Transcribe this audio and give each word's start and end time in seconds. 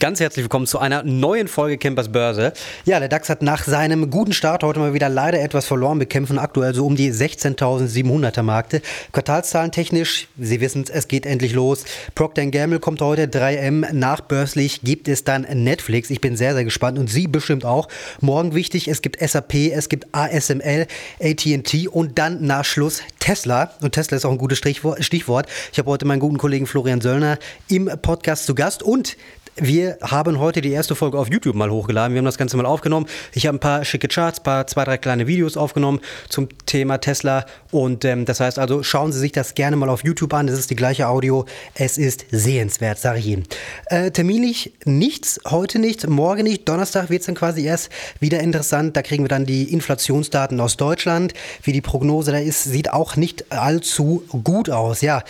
Ganz 0.00 0.18
herzlich 0.18 0.42
willkommen 0.42 0.66
zu 0.66 0.80
einer 0.80 1.04
neuen 1.04 1.46
Folge 1.46 1.78
Campers 1.78 2.10
Börse. 2.10 2.52
Ja, 2.86 2.98
der 2.98 3.08
DAX 3.08 3.28
hat 3.28 3.40
nach 3.42 3.62
seinem 3.62 4.10
guten 4.10 4.32
Start 4.32 4.64
heute 4.64 4.80
mal 4.80 4.94
wieder 4.94 5.08
leider 5.08 5.40
etwas 5.40 5.66
verloren. 5.66 6.00
Wir 6.00 6.08
kämpfen 6.08 6.40
aktuell 6.40 6.74
so 6.74 6.84
um 6.84 6.96
die 6.96 7.12
16.700er 7.12 8.42
Markte. 8.42 8.82
Quartalszahlen 9.12 9.70
technisch, 9.70 10.26
Sie 10.36 10.60
wissen 10.60 10.82
es, 10.82 10.90
es 10.90 11.06
geht 11.06 11.24
endlich 11.24 11.52
los. 11.52 11.84
Procter 12.16 12.44
Gamble 12.46 12.80
kommt 12.80 13.00
heute 13.00 13.26
3M. 13.26 13.92
Nachbörslich 13.92 14.80
gibt 14.82 15.06
es 15.06 15.22
dann 15.22 15.42
Netflix. 15.42 16.10
Ich 16.10 16.20
bin 16.20 16.36
sehr, 16.36 16.54
sehr 16.54 16.64
gespannt 16.64 16.98
und 16.98 17.08
Sie 17.08 17.28
bestimmt 17.28 17.64
auch. 17.64 17.86
Morgen 18.20 18.56
wichtig, 18.56 18.88
es 18.88 19.02
gibt 19.02 19.20
SAP, 19.20 19.54
es 19.72 19.88
gibt 19.88 20.08
ASML, 20.10 20.88
AT&T 21.22 21.86
und 21.86 22.18
dann 22.18 22.44
nach 22.44 22.64
Schluss 22.64 23.02
Tesla. 23.20 23.70
Und 23.82 23.92
Tesla 23.92 24.16
ist 24.16 24.24
auch 24.24 24.32
ein 24.32 24.38
gutes 24.38 24.58
Stichwort. 24.58 25.46
Ich 25.70 25.78
habe 25.78 25.88
heute 25.88 26.06
meinen 26.06 26.18
guten 26.18 26.38
Kollegen 26.38 26.66
Florian 26.66 27.00
Söllner 27.00 27.38
im 27.68 27.88
Podcast 28.02 28.46
zu 28.46 28.56
Gast 28.56 28.82
und 28.82 29.16
wir 29.56 29.96
haben 30.02 30.38
heute 30.38 30.60
die 30.60 30.70
erste 30.70 30.94
Folge 30.94 31.18
auf 31.18 31.30
YouTube 31.30 31.54
mal 31.54 31.70
hochgeladen. 31.70 32.14
Wir 32.14 32.18
haben 32.18 32.26
das 32.26 32.36
Ganze 32.36 32.58
mal 32.58 32.66
aufgenommen. 32.66 33.06
Ich 33.32 33.46
habe 33.46 33.56
ein 33.56 33.60
paar 33.60 33.84
schicke 33.84 34.06
Charts, 34.06 34.40
paar 34.40 34.66
zwei, 34.66 34.84
drei 34.84 34.98
kleine 34.98 35.26
Videos 35.26 35.56
aufgenommen 35.56 36.00
zum 36.28 36.48
Thema 36.66 36.98
Tesla. 36.98 37.46
Und 37.70 38.04
ähm, 38.04 38.26
das 38.26 38.40
heißt 38.40 38.58
also, 38.58 38.82
schauen 38.82 39.12
Sie 39.12 39.18
sich 39.18 39.32
das 39.32 39.54
gerne 39.54 39.76
mal 39.76 39.88
auf 39.88 40.04
YouTube 40.04 40.34
an. 40.34 40.46
Das 40.46 40.58
ist 40.58 40.70
die 40.70 40.76
gleiche 40.76 41.08
Audio. 41.08 41.46
Es 41.74 41.96
ist 41.96 42.26
sehenswert, 42.30 42.98
sage 42.98 43.18
ich 43.18 43.26
Ihnen. 43.28 43.44
Äh, 43.86 44.10
terminlich 44.10 44.74
nichts, 44.84 45.40
heute 45.46 45.78
nicht, 45.78 46.06
morgen 46.06 46.44
nicht. 46.44 46.68
Donnerstag 46.68 47.08
wird 47.08 47.20
es 47.20 47.26
dann 47.26 47.34
quasi 47.34 47.64
erst 47.64 47.90
wieder 48.20 48.40
interessant. 48.40 48.94
Da 48.94 49.00
kriegen 49.00 49.24
wir 49.24 49.28
dann 49.28 49.46
die 49.46 49.72
Inflationsdaten 49.72 50.60
aus 50.60 50.76
Deutschland. 50.76 51.32
Wie 51.62 51.72
die 51.72 51.80
Prognose 51.80 52.32
da 52.32 52.38
ist, 52.38 52.64
sieht 52.64 52.92
auch 52.92 53.16
nicht 53.16 53.50
allzu 53.52 54.22
gut 54.44 54.68
aus. 54.68 55.00
Ja, 55.00 55.22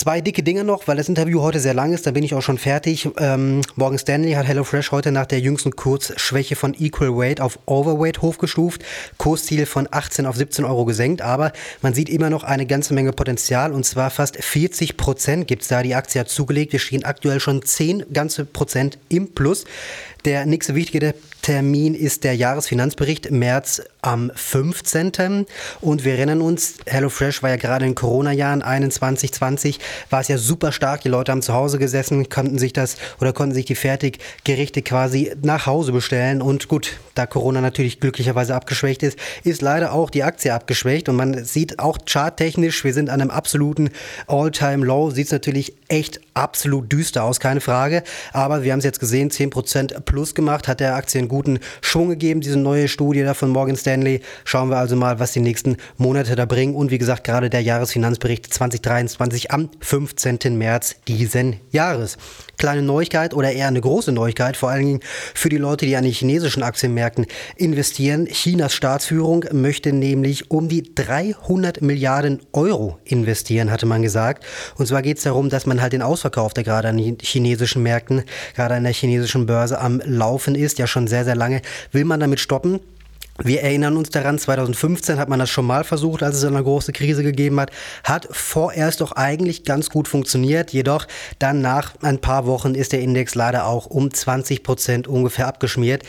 Zwei 0.00 0.22
dicke 0.22 0.42
Dinge 0.42 0.64
noch, 0.64 0.88
weil 0.88 0.96
das 0.96 1.10
Interview 1.10 1.42
heute 1.42 1.60
sehr 1.60 1.74
lang 1.74 1.92
ist, 1.92 2.06
da 2.06 2.10
bin 2.10 2.24
ich 2.24 2.32
auch 2.32 2.40
schon 2.40 2.56
fertig. 2.56 3.06
Ähm, 3.18 3.60
Morgan 3.76 3.98
Stanley 3.98 4.32
hat 4.32 4.46
HelloFresh 4.46 4.92
heute 4.92 5.12
nach 5.12 5.26
der 5.26 5.40
jüngsten 5.40 5.76
Kurzschwäche 5.76 6.56
von 6.56 6.72
Equal 6.72 7.14
Weight 7.14 7.42
auf 7.42 7.58
Overweight 7.66 8.22
hochgestuft, 8.22 8.82
Kursziel 9.18 9.66
von 9.66 9.86
18 9.90 10.24
auf 10.24 10.36
17 10.36 10.64
Euro 10.64 10.86
gesenkt, 10.86 11.20
aber 11.20 11.52
man 11.82 11.92
sieht 11.92 12.08
immer 12.08 12.30
noch 12.30 12.44
eine 12.44 12.64
ganze 12.64 12.94
Menge 12.94 13.12
Potenzial 13.12 13.72
und 13.72 13.84
zwar 13.84 14.08
fast 14.08 14.42
40 14.42 14.96
Prozent 14.96 15.46
gibt 15.46 15.60
es 15.60 15.68
da. 15.68 15.82
Die 15.82 15.94
Aktie 15.94 16.18
hat 16.18 16.30
zugelegt, 16.30 16.72
wir 16.72 16.80
stehen 16.80 17.04
aktuell 17.04 17.38
schon 17.38 17.60
10 17.60 18.10
ganze 18.10 18.46
Prozent 18.46 18.96
im 19.10 19.34
Plus. 19.34 19.66
Der 20.24 20.46
nächste 20.46 20.74
wichtige 20.74 21.14
Termin 21.42 21.94
ist 21.94 22.24
der 22.24 22.34
Jahresfinanzbericht 22.36 23.30
März 23.30 23.82
am 24.02 24.30
15. 24.34 25.46
Und 25.80 26.04
wir 26.04 26.14
erinnern 26.14 26.40
uns, 26.40 26.74
HelloFresh 26.86 27.42
war 27.42 27.50
ja 27.50 27.56
gerade 27.56 27.84
in 27.84 27.94
Corona-Jahren 27.94 28.62
21, 28.62 29.32
20, 29.32 29.78
war 30.10 30.20
es 30.20 30.28
ja 30.28 30.38
super 30.38 30.72
stark. 30.72 31.02
Die 31.02 31.08
Leute 31.08 31.32
haben 31.32 31.42
zu 31.42 31.54
Hause 31.54 31.78
gesessen, 31.78 32.28
konnten 32.28 32.58
sich 32.58 32.72
das 32.72 32.96
oder 33.20 33.32
konnten 33.32 33.54
sich 33.54 33.66
die 33.66 33.74
Fertiggerichte 33.74 34.82
quasi 34.82 35.32
nach 35.42 35.66
Hause 35.66 35.92
bestellen. 35.92 36.42
Und 36.42 36.68
gut, 36.68 36.98
da 37.14 37.26
Corona 37.26 37.60
natürlich 37.60 38.00
glücklicherweise 38.00 38.54
abgeschwächt 38.54 39.02
ist, 39.02 39.18
ist 39.44 39.62
leider 39.62 39.92
auch 39.92 40.10
die 40.10 40.22
Aktie 40.22 40.52
abgeschwächt. 40.52 41.08
Und 41.08 41.16
man 41.16 41.44
sieht 41.44 41.78
auch 41.78 41.98
charttechnisch, 42.06 42.84
wir 42.84 42.94
sind 42.94 43.10
an 43.10 43.20
einem 43.20 43.30
absoluten 43.30 43.90
All-Time-Low. 44.26 45.10
Sieht 45.10 45.26
es 45.26 45.32
natürlich 45.32 45.74
echt 45.88 46.20
absolut 46.34 46.90
düster 46.90 47.24
aus, 47.24 47.40
keine 47.40 47.60
Frage. 47.60 48.02
Aber 48.32 48.62
wir 48.62 48.72
haben 48.72 48.78
es 48.78 48.84
jetzt 48.84 49.00
gesehen, 49.00 49.30
10% 49.30 50.00
plus 50.00 50.34
gemacht, 50.34 50.68
hat 50.68 50.80
der 50.80 50.94
Aktie 50.94 51.18
einen 51.18 51.28
guten 51.28 51.58
Schwung 51.80 52.08
gegeben, 52.08 52.40
diese 52.40 52.58
neue 52.58 52.88
Studie 52.88 53.22
da 53.22 53.34
von 53.34 53.50
Morgan 53.50 53.76
Stanley. 53.76 53.89
Schauen 54.44 54.70
wir 54.70 54.76
also 54.76 54.96
mal, 54.96 55.18
was 55.18 55.32
die 55.32 55.40
nächsten 55.40 55.76
Monate 55.96 56.36
da 56.36 56.44
bringen. 56.44 56.74
Und 56.74 56.90
wie 56.90 56.98
gesagt, 56.98 57.24
gerade 57.24 57.50
der 57.50 57.62
Jahresfinanzbericht 57.62 58.52
2023 58.52 59.50
am 59.50 59.70
15. 59.80 60.38
März 60.56 60.96
diesen 61.08 61.56
Jahres. 61.70 62.18
Kleine 62.58 62.82
Neuigkeit 62.82 63.34
oder 63.34 63.52
eher 63.52 63.68
eine 63.68 63.80
große 63.80 64.12
Neuigkeit, 64.12 64.56
vor 64.56 64.70
allen 64.70 64.86
Dingen 64.86 65.00
für 65.34 65.48
die 65.48 65.56
Leute, 65.56 65.86
die 65.86 65.96
an 65.96 66.04
den 66.04 66.12
chinesischen 66.12 66.62
Aktienmärkten 66.62 67.26
investieren. 67.56 68.26
Chinas 68.26 68.74
Staatsführung 68.74 69.44
möchte 69.52 69.92
nämlich 69.92 70.50
um 70.50 70.68
die 70.68 70.94
300 70.94 71.82
Milliarden 71.82 72.40
Euro 72.52 72.98
investieren, 73.04 73.70
hatte 73.70 73.86
man 73.86 74.02
gesagt. 74.02 74.44
Und 74.76 74.86
zwar 74.86 75.02
geht 75.02 75.18
es 75.18 75.24
darum, 75.24 75.48
dass 75.50 75.66
man 75.66 75.80
halt 75.80 75.92
den 75.92 76.02
Ausverkauf, 76.02 76.54
der 76.54 76.64
gerade 76.64 76.88
an 76.88 76.98
den 76.98 77.18
chinesischen 77.20 77.82
Märkten, 77.82 78.22
gerade 78.54 78.74
an 78.74 78.84
der 78.84 78.92
chinesischen 78.92 79.46
Börse 79.46 79.80
am 79.80 80.00
Laufen 80.04 80.54
ist, 80.54 80.78
ja 80.78 80.86
schon 80.86 81.08
sehr, 81.08 81.24
sehr 81.24 81.36
lange, 81.36 81.62
will 81.92 82.04
man 82.04 82.20
damit 82.20 82.40
stoppen. 82.40 82.80
Wir 83.38 83.62
erinnern 83.62 83.96
uns 83.96 84.10
daran, 84.10 84.38
2015 84.38 85.18
hat 85.18 85.28
man 85.28 85.38
das 85.38 85.48
schon 85.48 85.66
mal 85.66 85.84
versucht, 85.84 86.22
als 86.22 86.36
es 86.36 86.44
eine 86.44 86.62
große 86.62 86.92
Krise 86.92 87.22
gegeben 87.22 87.58
hat. 87.58 87.70
Hat 88.04 88.28
vorerst 88.30 89.00
doch 89.00 89.12
eigentlich 89.12 89.64
ganz 89.64 89.88
gut 89.88 90.08
funktioniert. 90.08 90.72
Jedoch 90.72 91.06
dann 91.38 91.62
nach 91.62 91.94
ein 92.02 92.20
paar 92.20 92.46
Wochen 92.46 92.74
ist 92.74 92.92
der 92.92 93.00
Index 93.00 93.34
leider 93.34 93.66
auch 93.66 93.86
um 93.86 94.12
20 94.12 94.62
Prozent 94.62 95.08
ungefähr 95.08 95.46
abgeschmiert. 95.46 96.02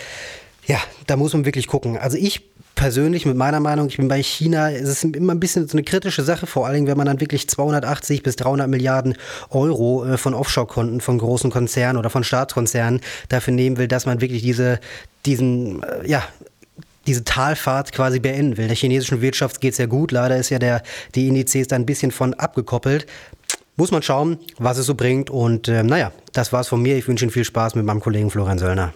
Ja, 0.65 0.77
da 1.07 1.15
muss 1.15 1.33
man 1.33 1.45
wirklich 1.45 1.67
gucken. 1.67 1.97
Also 1.97 2.17
ich 2.17 2.51
persönlich 2.75 3.25
mit 3.25 3.35
meiner 3.35 3.59
Meinung, 3.59 3.87
ich 3.87 3.97
bin 3.97 4.07
bei 4.07 4.23
China, 4.23 4.71
es 4.71 4.89
ist 4.89 5.03
immer 5.03 5.33
ein 5.33 5.39
bisschen 5.39 5.67
so 5.67 5.73
eine 5.73 5.83
kritische 5.83 6.23
Sache, 6.23 6.47
vor 6.47 6.65
allen 6.65 6.75
Dingen, 6.75 6.87
wenn 6.87 6.97
man 6.97 7.05
dann 7.05 7.21
wirklich 7.21 7.47
280 7.47 8.23
bis 8.23 8.35
300 8.37 8.67
Milliarden 8.67 9.15
Euro 9.49 10.05
äh, 10.05 10.17
von 10.17 10.33
Offshore-Konten 10.33 11.01
von 11.01 11.17
großen 11.17 11.51
Konzernen 11.51 11.97
oder 11.97 12.09
von 12.09 12.23
Staatskonzernen 12.23 13.01
dafür 13.29 13.53
nehmen 13.53 13.77
will, 13.77 13.87
dass 13.87 14.05
man 14.05 14.21
wirklich 14.21 14.41
diese, 14.41 14.79
diesen, 15.25 15.83
äh, 15.83 16.07
ja, 16.07 16.23
diese 17.07 17.23
Talfahrt 17.23 17.91
quasi 17.91 18.19
beenden 18.19 18.57
will. 18.57 18.67
Der 18.67 18.75
chinesischen 18.75 19.21
Wirtschaft 19.21 19.61
geht 19.61 19.73
es 19.73 19.77
ja 19.77 19.85
gut. 19.85 20.11
Leider 20.11 20.37
ist 20.37 20.49
ja 20.49 20.59
der, 20.59 20.83
die 21.15 21.27
Indizes 21.27 21.67
da 21.67 21.75
ein 21.75 21.85
bisschen 21.85 22.11
von 22.11 22.33
abgekoppelt. 22.33 23.07
Muss 23.75 23.91
man 23.91 24.03
schauen, 24.03 24.37
was 24.57 24.77
es 24.77 24.85
so 24.85 24.95
bringt. 24.95 25.29
Und 25.29 25.67
äh, 25.67 25.83
naja, 25.83 26.11
das 26.33 26.53
war's 26.53 26.67
von 26.67 26.81
mir. 26.81 26.97
Ich 26.97 27.07
wünsche 27.07 27.25
Ihnen 27.25 27.31
viel 27.31 27.45
Spaß 27.45 27.75
mit 27.75 27.85
meinem 27.85 27.99
Kollegen 27.99 28.29
Florian 28.29 28.59
Söllner. 28.59 28.93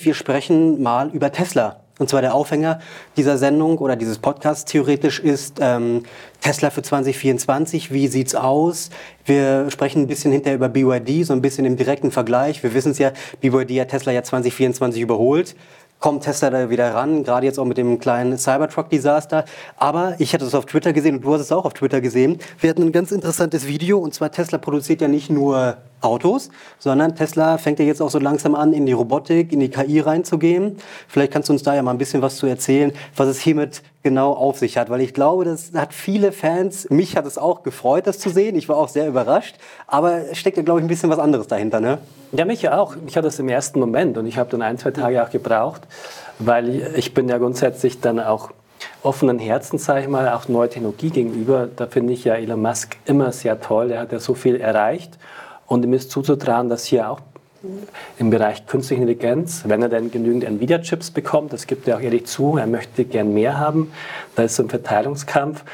Wir 0.00 0.14
sprechen 0.14 0.82
mal 0.82 1.10
über 1.10 1.32
Tesla. 1.32 1.84
Und 1.98 2.08
zwar 2.08 2.20
der 2.20 2.34
Aufhänger 2.34 2.80
dieser 3.16 3.38
Sendung 3.38 3.78
oder 3.78 3.96
dieses 3.96 4.18
Podcasts 4.18 4.64
theoretisch 4.64 5.18
ist 5.18 5.58
ähm, 5.60 6.04
Tesla 6.40 6.70
für 6.70 6.82
2024. 6.82 7.92
Wie 7.92 8.06
sieht's 8.08 8.34
aus? 8.34 8.90
Wir 9.24 9.70
sprechen 9.70 10.02
ein 10.02 10.06
bisschen 10.06 10.32
hinterher 10.32 10.56
über 10.56 10.68
BYD, 10.68 11.26
so 11.26 11.32
ein 11.32 11.42
bisschen 11.42 11.64
im 11.64 11.76
direkten 11.76 12.10
Vergleich. 12.10 12.62
Wir 12.62 12.72
wissen 12.72 12.92
es 12.92 12.98
ja, 12.98 13.12
BYD 13.40 13.80
hat 13.80 13.88
Tesla 13.88 14.12
ja 14.12 14.22
2024 14.22 15.02
überholt 15.02 15.56
kommt 16.00 16.24
Tesla 16.24 16.50
da 16.50 16.70
wieder 16.70 16.94
ran, 16.94 17.24
gerade 17.24 17.46
jetzt 17.46 17.58
auch 17.58 17.64
mit 17.64 17.76
dem 17.76 17.98
kleinen 17.98 18.38
Cybertruck-Desaster. 18.38 19.44
Aber 19.76 20.14
ich 20.18 20.32
hatte 20.32 20.44
es 20.44 20.54
auf 20.54 20.66
Twitter 20.66 20.92
gesehen 20.92 21.16
und 21.16 21.22
du 21.22 21.34
hast 21.34 21.40
es 21.40 21.52
auch 21.52 21.64
auf 21.64 21.74
Twitter 21.74 22.00
gesehen. 22.00 22.38
Wir 22.60 22.70
hatten 22.70 22.82
ein 22.82 22.92
ganz 22.92 23.10
interessantes 23.10 23.66
Video 23.66 23.98
und 23.98 24.14
zwar 24.14 24.30
Tesla 24.30 24.58
produziert 24.58 25.00
ja 25.00 25.08
nicht 25.08 25.30
nur 25.30 25.78
Autos, 26.00 26.50
sondern 26.78 27.16
Tesla 27.16 27.58
fängt 27.58 27.80
ja 27.80 27.84
jetzt 27.84 28.00
auch 28.00 28.10
so 28.10 28.20
langsam 28.20 28.54
an, 28.54 28.72
in 28.72 28.86
die 28.86 28.92
Robotik, 28.92 29.52
in 29.52 29.60
die 29.60 29.68
KI 29.68 29.98
reinzugehen. 30.00 30.76
Vielleicht 31.08 31.32
kannst 31.32 31.48
du 31.48 31.52
uns 31.52 31.64
da 31.64 31.74
ja 31.74 31.82
mal 31.82 31.90
ein 31.90 31.98
bisschen 31.98 32.22
was 32.22 32.36
zu 32.36 32.46
erzählen, 32.46 32.92
was 33.16 33.28
es 33.28 33.40
hiermit 33.40 33.82
genau 34.02 34.32
auf 34.32 34.58
sich 34.58 34.78
hat, 34.78 34.90
weil 34.90 35.00
ich 35.00 35.12
glaube, 35.12 35.44
das 35.44 35.72
hat 35.74 35.92
viele 35.92 36.32
Fans, 36.32 36.88
mich 36.90 37.16
hat 37.16 37.26
es 37.26 37.36
auch 37.36 37.62
gefreut, 37.62 38.06
das 38.06 38.18
zu 38.18 38.30
sehen. 38.30 38.56
Ich 38.56 38.68
war 38.68 38.76
auch 38.76 38.88
sehr 38.88 39.08
überrascht, 39.08 39.56
aber 39.86 40.30
es 40.30 40.38
steckt 40.38 40.56
ja, 40.56 40.62
glaube 40.62 40.80
ich, 40.80 40.84
ein 40.84 40.88
bisschen 40.88 41.10
was 41.10 41.18
anderes 41.18 41.48
dahinter, 41.48 41.80
ne? 41.80 41.98
Ja, 42.32 42.44
mich 42.44 42.62
ja 42.62 42.78
auch. 42.78 42.94
Ich 43.06 43.16
hatte 43.16 43.26
das 43.26 43.38
im 43.38 43.48
ersten 43.48 43.80
Moment 43.80 44.16
und 44.18 44.26
ich 44.26 44.38
habe 44.38 44.50
dann 44.50 44.62
ein, 44.62 44.78
zwei 44.78 44.92
Tage 44.92 45.22
auch 45.22 45.30
gebraucht, 45.30 45.82
weil 46.38 46.92
ich 46.96 47.14
bin 47.14 47.28
ja 47.28 47.38
grundsätzlich 47.38 48.00
dann 48.00 48.20
auch 48.20 48.50
offenen 49.02 49.38
Herzen, 49.38 49.78
sage 49.78 50.02
ich 50.02 50.08
mal, 50.08 50.28
auch 50.32 50.48
neue 50.48 50.68
Technologie 50.68 51.10
gegenüber. 51.10 51.68
Da 51.74 51.86
finde 51.86 52.12
ich 52.12 52.24
ja 52.24 52.34
Elon 52.34 52.62
Musk 52.62 52.96
immer 53.04 53.32
sehr 53.32 53.60
toll. 53.60 53.90
Er 53.90 54.00
hat 54.00 54.12
ja 54.12 54.20
so 54.20 54.34
viel 54.34 54.60
erreicht 54.60 55.18
und 55.66 55.84
ihm 55.84 55.92
ist 55.92 56.10
zuzutrauen, 56.10 56.68
dass 56.68 56.84
hier 56.84 57.10
auch 57.10 57.20
im 58.18 58.30
Bereich 58.30 58.66
künstliche 58.66 59.02
Intelligenz, 59.02 59.64
wenn 59.66 59.82
er 59.82 59.88
denn 59.88 60.10
genügend 60.10 60.44
Nvidia-Chips 60.44 61.10
bekommt, 61.10 61.52
das 61.52 61.66
gibt 61.66 61.88
er 61.88 61.96
auch 61.96 62.00
ehrlich 62.00 62.26
zu, 62.26 62.56
er 62.56 62.66
möchte 62.66 63.04
gern 63.04 63.34
mehr 63.34 63.58
haben, 63.58 63.92
da 64.36 64.44
ist 64.44 64.56
so 64.56 64.62
ein 64.62 64.68
Verteilungskampf. 64.68 65.64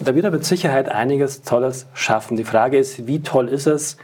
Da 0.00 0.14
wird 0.14 0.24
er 0.24 0.30
mit 0.30 0.44
Sicherheit 0.44 0.88
einiges 0.88 1.42
Tolles 1.42 1.86
schaffen. 1.92 2.36
Die 2.36 2.44
Frage 2.44 2.78
ist, 2.78 3.06
wie 3.06 3.22
toll 3.22 3.48
ist 3.48 3.66
es, 3.66 3.98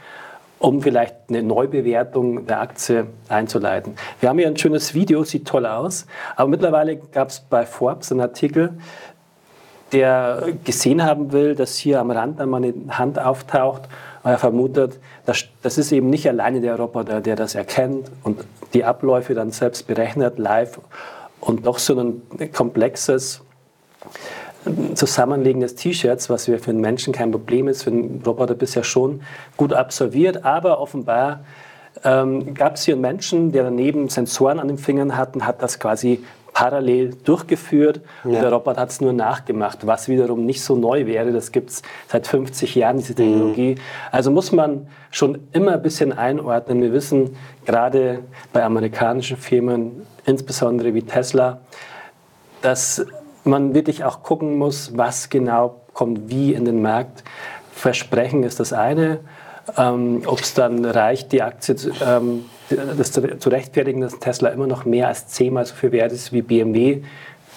um 0.59 0.81
vielleicht 0.81 1.15
eine 1.29 1.41
Neubewertung 1.41 2.45
der 2.45 2.61
Aktie 2.61 3.07
einzuleiten. 3.27 3.95
Wir 4.19 4.29
haben 4.29 4.37
hier 4.37 4.47
ein 4.47 4.57
schönes 4.57 4.93
Video, 4.93 5.23
sieht 5.23 5.47
toll 5.47 5.65
aus, 5.65 6.05
aber 6.35 6.49
mittlerweile 6.49 6.97
gab 6.97 7.29
es 7.29 7.39
bei 7.39 7.65
Forbes 7.65 8.11
einen 8.11 8.21
Artikel, 8.21 8.73
der 9.91 10.43
gesehen 10.63 11.03
haben 11.03 11.31
will, 11.31 11.55
dass 11.55 11.75
hier 11.75 11.99
am 11.99 12.11
Rand 12.11 12.39
einmal 12.39 12.63
eine 12.63 12.73
Hand 12.97 13.17
auftaucht 13.17 13.89
vermutet, 14.23 14.99
dass, 15.25 15.45
das 15.61 15.77
ist 15.77 15.91
eben 15.91 16.09
nicht 16.09 16.27
alleine 16.27 16.61
der 16.61 16.75
Roboter, 16.75 17.21
der 17.21 17.35
das 17.35 17.55
erkennt 17.55 18.11
und 18.23 18.43
die 18.73 18.83
Abläufe 18.83 19.33
dann 19.33 19.51
selbst 19.51 19.87
berechnet, 19.87 20.37
live 20.37 20.79
und 21.39 21.65
doch 21.65 21.79
so 21.79 21.97
ein 21.99 22.21
komplexes 22.51 23.41
Zusammenlegen 24.93 25.61
des 25.61 25.75
T-Shirts, 25.75 26.29
was 26.29 26.45
für 26.45 26.59
einen 26.67 26.81
Menschen 26.81 27.13
kein 27.13 27.31
Problem 27.31 27.67
ist, 27.67 27.83
für 27.83 27.91
einen 27.91 28.21
Roboter 28.25 28.55
bisher 28.55 28.83
schon 28.83 29.21
gut 29.55 29.73
absolviert, 29.73 30.43
aber 30.43 30.81
offenbar 30.81 31.45
ähm, 32.03 32.53
gab 32.53 32.75
es 32.75 32.83
hier 32.83 32.95
einen 32.95 33.01
Menschen, 33.01 33.51
der 33.51 33.63
daneben 33.63 34.09
Sensoren 34.09 34.59
an 34.59 34.67
den 34.67 34.77
Fingern 34.77 35.17
hat 35.17 35.35
und 35.35 35.45
hat 35.45 35.61
das 35.61 35.79
quasi 35.79 36.23
parallel 36.59 37.11
durchgeführt. 37.23 38.01
Ja. 38.25 38.31
Und 38.31 38.33
der 38.33 38.51
Roboter 38.51 38.81
hat 38.81 38.89
es 38.89 38.99
nur 38.99 39.13
nachgemacht, 39.13 39.87
was 39.87 40.09
wiederum 40.09 40.45
nicht 40.45 40.61
so 40.61 40.75
neu 40.75 41.05
wäre. 41.05 41.31
Das 41.31 41.53
gibt 41.53 41.69
es 41.69 41.81
seit 42.09 42.27
50 42.27 42.75
Jahren, 42.75 42.97
diese 42.97 43.15
Technologie. 43.15 43.75
Mhm. 43.75 43.81
Also 44.11 44.29
muss 44.29 44.51
man 44.51 44.87
schon 45.09 45.47
immer 45.53 45.75
ein 45.75 45.81
bisschen 45.81 46.11
einordnen. 46.11 46.81
Wir 46.81 46.91
wissen 46.91 47.37
gerade 47.65 48.19
bei 48.51 48.61
amerikanischen 48.61 49.37
Firmen, 49.37 50.05
insbesondere 50.25 50.93
wie 50.93 51.03
Tesla, 51.03 51.61
dass 52.61 53.05
man 53.45 53.73
wirklich 53.73 54.03
auch 54.03 54.21
gucken 54.21 54.57
muss, 54.57 54.97
was 54.97 55.29
genau 55.29 55.79
kommt 55.93 56.29
wie 56.29 56.53
in 56.53 56.65
den 56.65 56.81
Markt. 56.81 57.23
Versprechen 57.71 58.43
ist 58.43 58.59
das 58.59 58.73
eine. 58.73 59.19
Ähm, 59.77 60.23
Ob 60.25 60.41
es 60.41 60.55
dann 60.55 60.83
reicht, 60.83 61.31
die 61.31 61.41
Aktie 61.41 61.77
ähm, 62.05 62.43
das 62.97 63.11
zu 63.11 63.49
rechtfertigen, 63.49 64.01
dass 64.01 64.19
Tesla 64.19 64.49
immer 64.49 64.67
noch 64.67 64.85
mehr 64.85 65.07
als 65.07 65.27
zehnmal 65.27 65.65
so 65.65 65.75
viel 65.75 65.91
wert 65.91 66.11
ist 66.11 66.31
wie 66.31 66.41
BMW, 66.41 67.01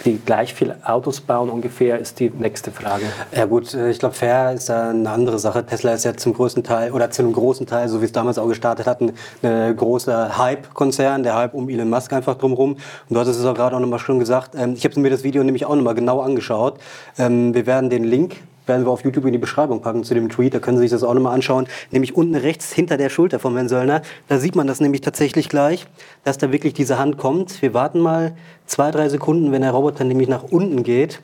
die 0.04 0.18
gleich 0.24 0.54
viel 0.54 0.74
Autos 0.84 1.20
bauen 1.20 1.50
ungefähr, 1.50 1.98
ist 1.98 2.18
die 2.18 2.30
nächste 2.30 2.70
Frage. 2.70 3.04
Ja 3.34 3.44
gut, 3.44 3.74
äh, 3.74 3.90
ich 3.90 3.98
glaube, 3.98 4.14
fair 4.14 4.52
ist 4.52 4.70
eine 4.70 5.08
andere 5.10 5.38
Sache. 5.38 5.64
Tesla 5.64 5.92
ist 5.92 6.04
ja 6.04 6.16
zum 6.16 6.34
größten 6.34 6.64
Teil 6.64 6.92
oder 6.92 7.10
zu 7.10 7.22
einem 7.22 7.32
großen 7.32 7.66
Teil, 7.66 7.88
so 7.88 8.00
wie 8.00 8.06
es 8.06 8.12
damals 8.12 8.38
auch 8.38 8.48
gestartet 8.48 8.86
hat, 8.86 9.00
ein 9.00 9.76
großer 9.76 10.38
Hype-Konzern, 10.38 11.22
der 11.22 11.36
Hype 11.36 11.54
um 11.54 11.68
Elon 11.68 11.90
Musk 11.90 12.12
einfach 12.12 12.36
drumherum. 12.36 12.72
Und 12.72 12.80
du 13.10 13.20
hattest 13.20 13.38
es 13.38 13.46
auch 13.46 13.54
gerade 13.54 13.76
auch 13.76 13.80
nochmal 13.80 13.98
schon 13.98 14.18
gesagt. 14.18 14.54
Ähm, 14.56 14.74
ich 14.74 14.84
habe 14.84 14.98
mir 15.00 15.10
das 15.10 15.22
Video 15.22 15.42
nämlich 15.44 15.66
auch 15.66 15.76
nochmal 15.76 15.94
genau 15.94 16.20
angeschaut. 16.20 16.78
Ähm, 17.18 17.54
wir 17.54 17.66
werden 17.66 17.90
den 17.90 18.04
Link 18.04 18.36
werden 18.66 18.86
wir 18.86 18.90
auf 18.90 19.04
YouTube 19.04 19.26
in 19.26 19.32
die 19.32 19.38
Beschreibung 19.38 19.82
packen 19.82 20.04
zu 20.04 20.14
dem 20.14 20.28
Tweet. 20.28 20.54
Da 20.54 20.58
können 20.58 20.76
Sie 20.76 20.82
sich 20.82 20.90
das 20.90 21.02
auch 21.02 21.14
nochmal 21.14 21.34
anschauen. 21.34 21.66
Nämlich 21.90 22.16
unten 22.16 22.34
rechts 22.34 22.72
hinter 22.72 22.96
der 22.96 23.08
Schulter 23.08 23.38
von 23.38 23.54
Herrn 23.54 23.68
Söllner. 23.68 24.02
Da 24.28 24.38
sieht 24.38 24.56
man 24.56 24.66
das 24.66 24.80
nämlich 24.80 25.00
tatsächlich 25.00 25.48
gleich, 25.48 25.86
dass 26.24 26.38
da 26.38 26.52
wirklich 26.52 26.74
diese 26.74 26.98
Hand 26.98 27.18
kommt. 27.18 27.62
Wir 27.62 27.74
warten 27.74 28.00
mal 28.00 28.34
zwei, 28.66 28.90
drei 28.90 29.08
Sekunden, 29.08 29.52
wenn 29.52 29.62
der 29.62 29.72
Roboter 29.72 30.04
nämlich 30.04 30.28
nach 30.28 30.44
unten 30.44 30.82
geht. 30.82 31.20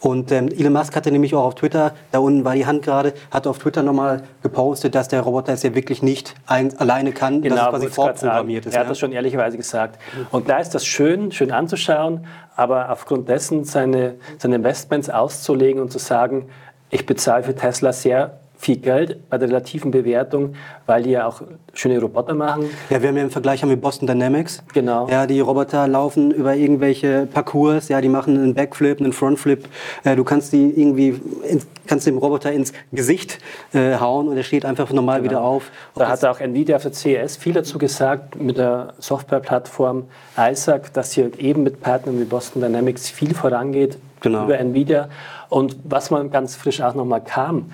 Und 0.00 0.30
ähm, 0.30 0.48
Elon 0.48 0.74
Musk 0.74 0.94
hatte 0.94 1.10
nämlich 1.10 1.34
auch 1.34 1.44
auf 1.44 1.54
Twitter, 1.54 1.94
da 2.12 2.18
unten 2.18 2.44
war 2.44 2.54
die 2.54 2.66
Hand 2.66 2.82
gerade, 2.82 3.14
hat 3.30 3.46
auf 3.46 3.58
Twitter 3.58 3.82
nochmal 3.82 4.24
gepostet, 4.42 4.94
dass 4.94 5.08
der 5.08 5.22
Roboter 5.22 5.54
es 5.54 5.62
ja 5.62 5.74
wirklich 5.74 6.02
nicht 6.02 6.34
ein, 6.46 6.78
alleine 6.78 7.12
kann, 7.12 7.40
genau, 7.40 7.56
dass 7.56 7.64
es 7.64 7.70
quasi 7.70 7.88
vorprogrammiert 7.88 8.66
ist. 8.66 8.74
Er 8.74 8.80
hat 8.80 8.86
ja? 8.86 8.90
das 8.90 8.98
schon 8.98 9.12
ehrlicherweise 9.12 9.56
gesagt. 9.56 9.98
Und 10.30 10.48
da 10.48 10.58
ist 10.58 10.74
das 10.74 10.84
schön, 10.84 11.32
schön 11.32 11.50
anzuschauen, 11.50 12.26
aber 12.56 12.90
aufgrund 12.90 13.28
dessen 13.28 13.64
seine, 13.64 14.16
seine 14.38 14.56
Investments 14.56 15.08
auszulegen 15.08 15.80
und 15.80 15.90
zu 15.90 15.98
sagen, 15.98 16.50
ich 16.90 17.06
bezahle 17.06 17.42
für 17.42 17.54
Tesla 17.54 17.92
sehr 17.92 18.38
viel 18.58 18.76
Geld 18.78 19.28
bei 19.28 19.38
der 19.38 19.48
relativen 19.48 19.90
Bewertung, 19.90 20.54
weil 20.86 21.02
die 21.02 21.10
ja 21.10 21.26
auch 21.26 21.42
schöne 21.74 22.00
Roboter 22.00 22.34
machen. 22.34 22.70
Ja, 22.90 23.02
wir 23.02 23.08
haben 23.08 23.16
ja 23.16 23.22
im 23.22 23.30
Vergleich 23.30 23.62
haben 23.62 23.68
wir 23.68 23.76
Boston 23.76 24.06
Dynamics. 24.06 24.62
Genau. 24.72 25.08
Ja, 25.08 25.26
die 25.26 25.40
Roboter 25.40 25.86
laufen 25.86 26.30
über 26.30 26.54
irgendwelche 26.54 27.28
Parcours, 27.32 27.88
ja, 27.88 28.00
die 28.00 28.08
machen 28.08 28.36
einen 28.36 28.54
Backflip, 28.54 29.00
einen 29.00 29.12
Frontflip. 29.12 29.68
Äh, 30.04 30.16
du 30.16 30.24
kannst 30.24 30.52
die 30.52 30.70
irgendwie, 30.70 31.20
ins, 31.48 31.66
kannst 31.86 32.06
dem 32.06 32.18
Roboter 32.18 32.50
ins 32.50 32.72
Gesicht 32.92 33.38
äh, 33.74 33.98
hauen 33.98 34.28
und 34.28 34.36
er 34.36 34.42
steht 34.42 34.64
einfach 34.64 34.90
normal 34.90 35.20
genau. 35.20 35.30
wieder 35.30 35.40
auf. 35.42 35.70
Da 35.94 36.08
hat 36.08 36.24
auch 36.24 36.40
Nvidia 36.40 36.78
für 36.78 36.92
CES 36.92 37.36
viel 37.36 37.52
dazu 37.52 37.78
gesagt 37.78 38.36
mit 38.36 38.56
der 38.56 38.94
Softwareplattform 38.98 40.04
ISAC, 40.36 40.92
dass 40.94 41.12
hier 41.12 41.38
eben 41.38 41.62
mit 41.62 41.80
Partnern 41.80 42.18
wie 42.18 42.24
Boston 42.24 42.62
Dynamics 42.62 43.10
viel 43.10 43.34
vorangeht 43.34 43.98
genau. 44.20 44.44
über 44.44 44.58
Nvidia. 44.58 45.08
Und 45.48 45.76
was 45.84 46.10
man 46.10 46.30
ganz 46.30 46.56
frisch 46.56 46.80
auch 46.80 46.94
nochmal 46.94 47.22
kam, 47.22 47.72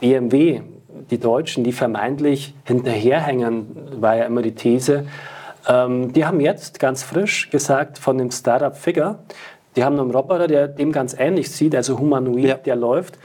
BMW, 0.00 0.62
die 1.10 1.18
Deutschen, 1.18 1.64
die 1.64 1.72
vermeintlich 1.72 2.54
hinterherhängen, 2.64 4.00
war 4.00 4.16
ja 4.16 4.24
immer 4.24 4.42
die 4.42 4.54
These. 4.54 5.06
Ähm, 5.68 6.12
die 6.12 6.24
haben 6.24 6.40
jetzt 6.40 6.78
ganz 6.78 7.02
frisch 7.02 7.50
gesagt 7.50 7.98
von 7.98 8.18
dem 8.18 8.30
Startup 8.30 8.76
Figure, 8.76 9.18
die 9.76 9.84
haben 9.84 9.98
einen 9.98 10.10
Roboter, 10.10 10.46
der 10.46 10.68
dem 10.68 10.92
ganz 10.92 11.16
ähnlich 11.18 11.50
sieht, 11.50 11.74
also 11.74 11.98
humanoid, 11.98 12.44
ja. 12.44 12.54
der 12.54 12.76
läuft 12.76 13.18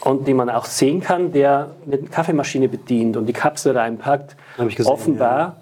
und 0.00 0.26
den 0.26 0.36
man 0.36 0.48
auch 0.48 0.64
sehen 0.64 1.00
kann, 1.00 1.32
der 1.32 1.70
eine 1.86 1.98
Kaffeemaschine 1.98 2.68
bedient 2.68 3.16
und 3.16 3.26
die 3.26 3.32
Kapsel 3.32 3.76
reinpackt. 3.76 4.36
Gesehen, 4.56 4.86
Offenbar 4.86 5.38
ja. 5.38 5.56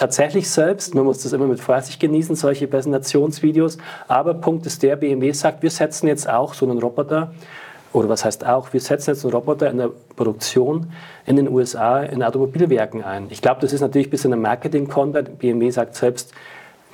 Tatsächlich 0.00 0.48
selbst, 0.48 0.94
man 0.94 1.04
muss 1.04 1.22
das 1.22 1.34
immer 1.34 1.46
mit 1.46 1.60
Vorsicht 1.60 2.00
genießen, 2.00 2.34
solche 2.34 2.66
Präsentationsvideos. 2.66 3.76
Aber 4.08 4.32
Punkt 4.32 4.64
ist 4.64 4.82
der, 4.82 4.96
BMW 4.96 5.30
sagt, 5.32 5.62
wir 5.62 5.70
setzen 5.70 6.06
jetzt 6.06 6.26
auch 6.26 6.54
so 6.54 6.64
einen 6.64 6.78
Roboter 6.78 7.32
oder 7.92 8.08
was 8.08 8.24
heißt 8.24 8.46
auch, 8.46 8.72
wir 8.72 8.80
setzen 8.80 9.10
jetzt 9.10 9.24
einen 9.24 9.34
Roboter 9.34 9.70
in 9.70 9.76
der 9.76 9.90
Produktion 10.16 10.90
in 11.26 11.36
den 11.36 11.50
USA 11.50 12.00
in 12.00 12.22
Automobilwerken 12.22 13.04
ein. 13.04 13.26
Ich 13.28 13.42
glaube, 13.42 13.60
das 13.60 13.74
ist 13.74 13.82
natürlich 13.82 14.06
ein 14.06 14.10
bisschen 14.10 14.32
ein 14.32 14.40
Marketing-Content. 14.40 15.38
BMW 15.38 15.70
sagt 15.70 15.94
selbst, 15.96 16.32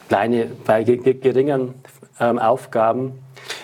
kleine, 0.08 0.48
bei 0.64 0.82
geringen 0.82 1.74
ähm, 2.18 2.40
Aufgaben. 2.40 3.12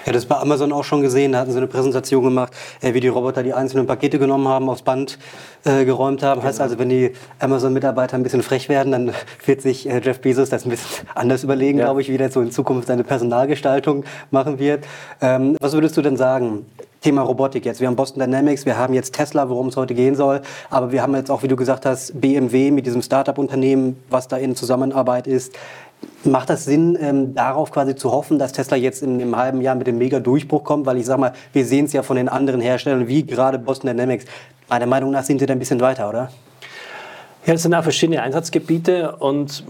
Ja, 0.05 0.13
das 0.13 0.27
bei 0.27 0.37
Amazon 0.37 0.73
auch 0.73 0.85
schon 0.85 1.03
gesehen. 1.03 1.33
Da 1.33 1.39
hatten 1.39 1.53
sie 1.53 1.59
eine 1.59 1.67
Präsentation 1.67 2.25
gemacht, 2.25 2.53
äh, 2.81 2.95
wie 2.95 3.01
die 3.01 3.09
Roboter 3.09 3.43
die 3.43 3.55
einzelnen 3.55 3.87
Pakete 3.87 4.19
genommen 4.19 4.49
haben, 4.49 4.69
aufs 4.69 4.83
Band 4.83 5.19
äh, 5.65 5.85
geräumt 5.85 6.23
haben. 6.23 6.41
Genau. 6.41 6.49
Heißt 6.49 6.61
also, 6.61 6.79
wenn 6.79 6.89
die 6.89 7.13
Amazon-Mitarbeiter 7.39 8.17
ein 8.17 8.23
bisschen 8.23 8.43
frech 8.43 8.69
werden, 8.69 8.93
dann 8.93 9.13
wird 9.47 9.63
sich 9.63 9.89
äh, 9.89 10.01
Jeff 10.03 10.21
Bezos 10.21 10.51
das 10.51 10.65
ein 10.65 10.71
bisschen 10.71 11.07
anders 11.15 11.45
überlegen, 11.45 11.79
ja. 11.79 11.87
glaube 11.87 12.01
ich, 12.01 12.09
wie 12.09 12.19
der 12.19 12.31
so 12.31 12.41
in 12.41 12.51
Zukunft 12.51 12.89
seine 12.89 13.05
Personalgestaltung 13.05 14.05
machen 14.31 14.59
wird. 14.59 14.85
Ähm, 15.21 15.57
was 15.61 15.73
würdest 15.73 15.97
du 15.97 16.03
denn 16.03 16.17
sagen? 16.17 16.67
Thema 17.03 17.23
Robotik 17.23 17.65
jetzt. 17.65 17.81
Wir 17.81 17.89
haben 17.89 17.97
Boston 17.97 18.21
Dynamics, 18.21 18.65
wir 18.65 18.79
haben 18.79 18.95
jetzt 18.95 19.13
Tesla, 19.15 19.49
worum 19.49 19.69
es 19.69 19.77
heute 19.77 19.93
gehen 19.93 20.15
soll, 20.15 20.41
aber 20.71 20.93
wir 20.93 21.03
haben 21.03 21.15
jetzt 21.17 21.31
auch, 21.31 21.43
wie 21.43 21.49
du 21.49 21.57
gesagt 21.57 21.85
hast, 21.85 22.21
BMW 22.21 22.71
mit 22.71 22.87
diesem 22.87 23.03
Startup-Unternehmen, 23.03 24.01
was 24.09 24.29
da 24.29 24.37
in 24.37 24.55
Zusammenarbeit 24.55 25.27
ist. 25.27 25.53
Macht 26.25 26.51
das 26.51 26.65
Sinn, 26.65 26.97
ähm, 27.01 27.35
darauf 27.35 27.73
quasi 27.73 27.97
zu 27.97 28.13
hoffen, 28.13 28.39
dass 28.39 28.53
Tesla 28.53 28.77
jetzt 28.77 29.03
in 29.03 29.21
einem 29.21 29.37
halben 29.37 29.61
Jahr 29.61 29.75
mit 29.75 29.87
dem 29.87 29.99
Mega-Durchbruch 29.99 30.63
kommt? 30.63 30.87
Weil 30.87 30.99
ich 30.99 31.07
sag 31.07 31.19
mal, 31.19 31.33
wir 31.53 31.65
sehen 31.65 31.87
es 31.87 31.93
ja 31.93 32.03
von 32.03 32.17
den 32.17 32.29
anderen 32.29 32.61
Herstellern, 32.61 33.09
wie 33.09 33.25
gerade 33.25 33.59
Boston 33.59 33.89
Dynamics. 33.89 34.25
Meiner 34.69 34.87
Meinung 34.87 35.11
nach 35.11 35.25
sind 35.25 35.41
sie 35.41 35.47
da 35.47 35.53
ein 35.53 35.59
bisschen 35.59 35.81
weiter, 35.81 36.09
oder? 36.09 36.31
Ja, 37.45 37.55
es 37.55 37.63
sind 37.65 37.75
auch 37.75 37.83
verschiedene 37.83 38.23
Einsatzgebiete 38.23 39.17
und 39.17 39.65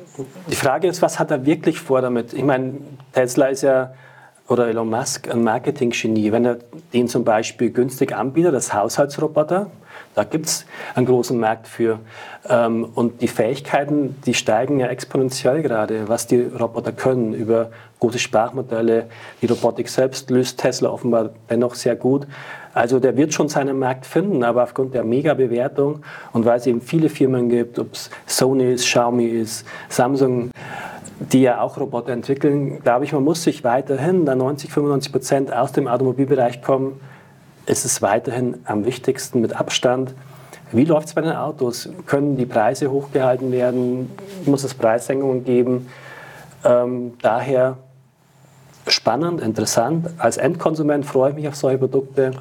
die 0.51 0.57
Frage 0.57 0.89
ist, 0.89 1.01
was 1.01 1.19
hat 1.19 1.31
er 1.31 1.47
wirklich 1.47 1.81
vor 1.81 2.03
damit? 2.03 2.35
Ich 2.35 2.45
meine, 2.45 2.75
Tesla 3.13 3.47
ist 3.47 3.63
ja 3.63 3.95
oder 4.49 4.69
Elon 4.69 4.91
Musk 4.91 5.31
ein 5.31 5.43
Marketing-Genie, 5.43 6.33
wenn 6.33 6.45
er 6.45 6.59
den 6.93 7.09
zum 7.09 7.25
Beispiel 7.25 7.71
günstig 7.71 8.15
anbietet, 8.15 8.55
das 8.55 8.75
Haushaltsroboter, 8.75 9.71
da 10.15 10.25
gibt 10.25 10.47
es 10.47 10.67
einen 10.95 11.07
großen 11.07 11.39
Markt 11.39 11.67
für. 11.67 12.01
Ähm, 12.49 12.87
und 12.95 13.23
die 13.23 13.29
Fähigkeiten, 13.29 14.17
die 14.27 14.35
steigen 14.35 14.79
ja 14.79 14.89
exponentiell 14.89 15.63
gerade, 15.63 16.09
was 16.09 16.27
die 16.27 16.41
Roboter 16.41 16.93
können 16.93 17.33
über 17.33 17.71
gute 17.99 18.19
Sprachmodelle. 18.19 19.07
Die 19.41 19.47
Robotik 19.47 19.89
selbst 19.89 20.29
löst 20.31 20.59
Tesla 20.59 20.91
offenbar 20.91 21.31
dennoch 21.49 21.75
sehr 21.75 21.97
gut. 21.97 22.27
Also 22.75 23.01
der 23.01 23.17
wird 23.17 23.35
schon 23.35 23.49
seinen 23.49 23.79
Markt 23.79 24.07
finden, 24.07 24.45
aber 24.45 24.63
aufgrund 24.63 24.95
der 24.95 25.05
Mega-Bewertung 25.05 26.03
und 26.33 26.45
weil 26.45 26.59
es 26.59 26.67
eben 26.67 26.81
viele 26.81 27.09
Firmen 27.09 27.49
gibt, 27.49 27.79
ob 27.79 27.93
es 27.93 28.11
Sony 28.27 28.73
ist, 28.73 28.85
Xiaomi 28.87 29.27
ist, 29.27 29.67
Samsung, 29.89 30.51
die 31.31 31.43
ja 31.43 31.61
auch 31.61 31.79
Roboter 31.79 32.13
entwickeln, 32.13 32.83
glaube 32.83 33.05
ich, 33.05 33.13
man 33.13 33.25
muss 33.25 33.43
sich 33.43 33.65
weiterhin, 33.65 34.25
da 34.25 34.35
90, 34.35 34.73
95 34.73 35.13
Prozent 35.13 35.53
aus 35.53 35.73
dem 35.73 35.89
Automobilbereich 35.89 36.63
kommen, 36.63 37.01
ist 37.67 37.85
es 37.85 38.03
weiterhin 38.03 38.59
am 38.65 38.85
wichtigsten 38.85 39.41
mit 39.41 39.55
Abstand. 39.55 40.15
Wie 40.73 40.85
läuft 40.85 41.09
es 41.09 41.15
bei 41.15 41.21
den 41.21 41.33
Autos? 41.33 41.89
Können 42.07 42.37
die 42.37 42.47
Preise 42.47 42.91
hochgehalten 42.91 43.53
werden? 43.53 44.11
Muss 44.47 44.65
es 44.65 44.75
Preissenkungen 44.75 45.45
geben? 45.45 45.89
Ähm, 46.65 47.13
daher 47.21 47.77
spannend, 48.87 49.41
interessant. 49.41 50.09
Als 50.19 50.39
Endkonsument 50.39 51.05
freue 51.05 51.31
ich 51.31 51.37
mich 51.37 51.49
auf 51.49 51.57
solche 51.57 51.79
Produkte. 51.79 52.33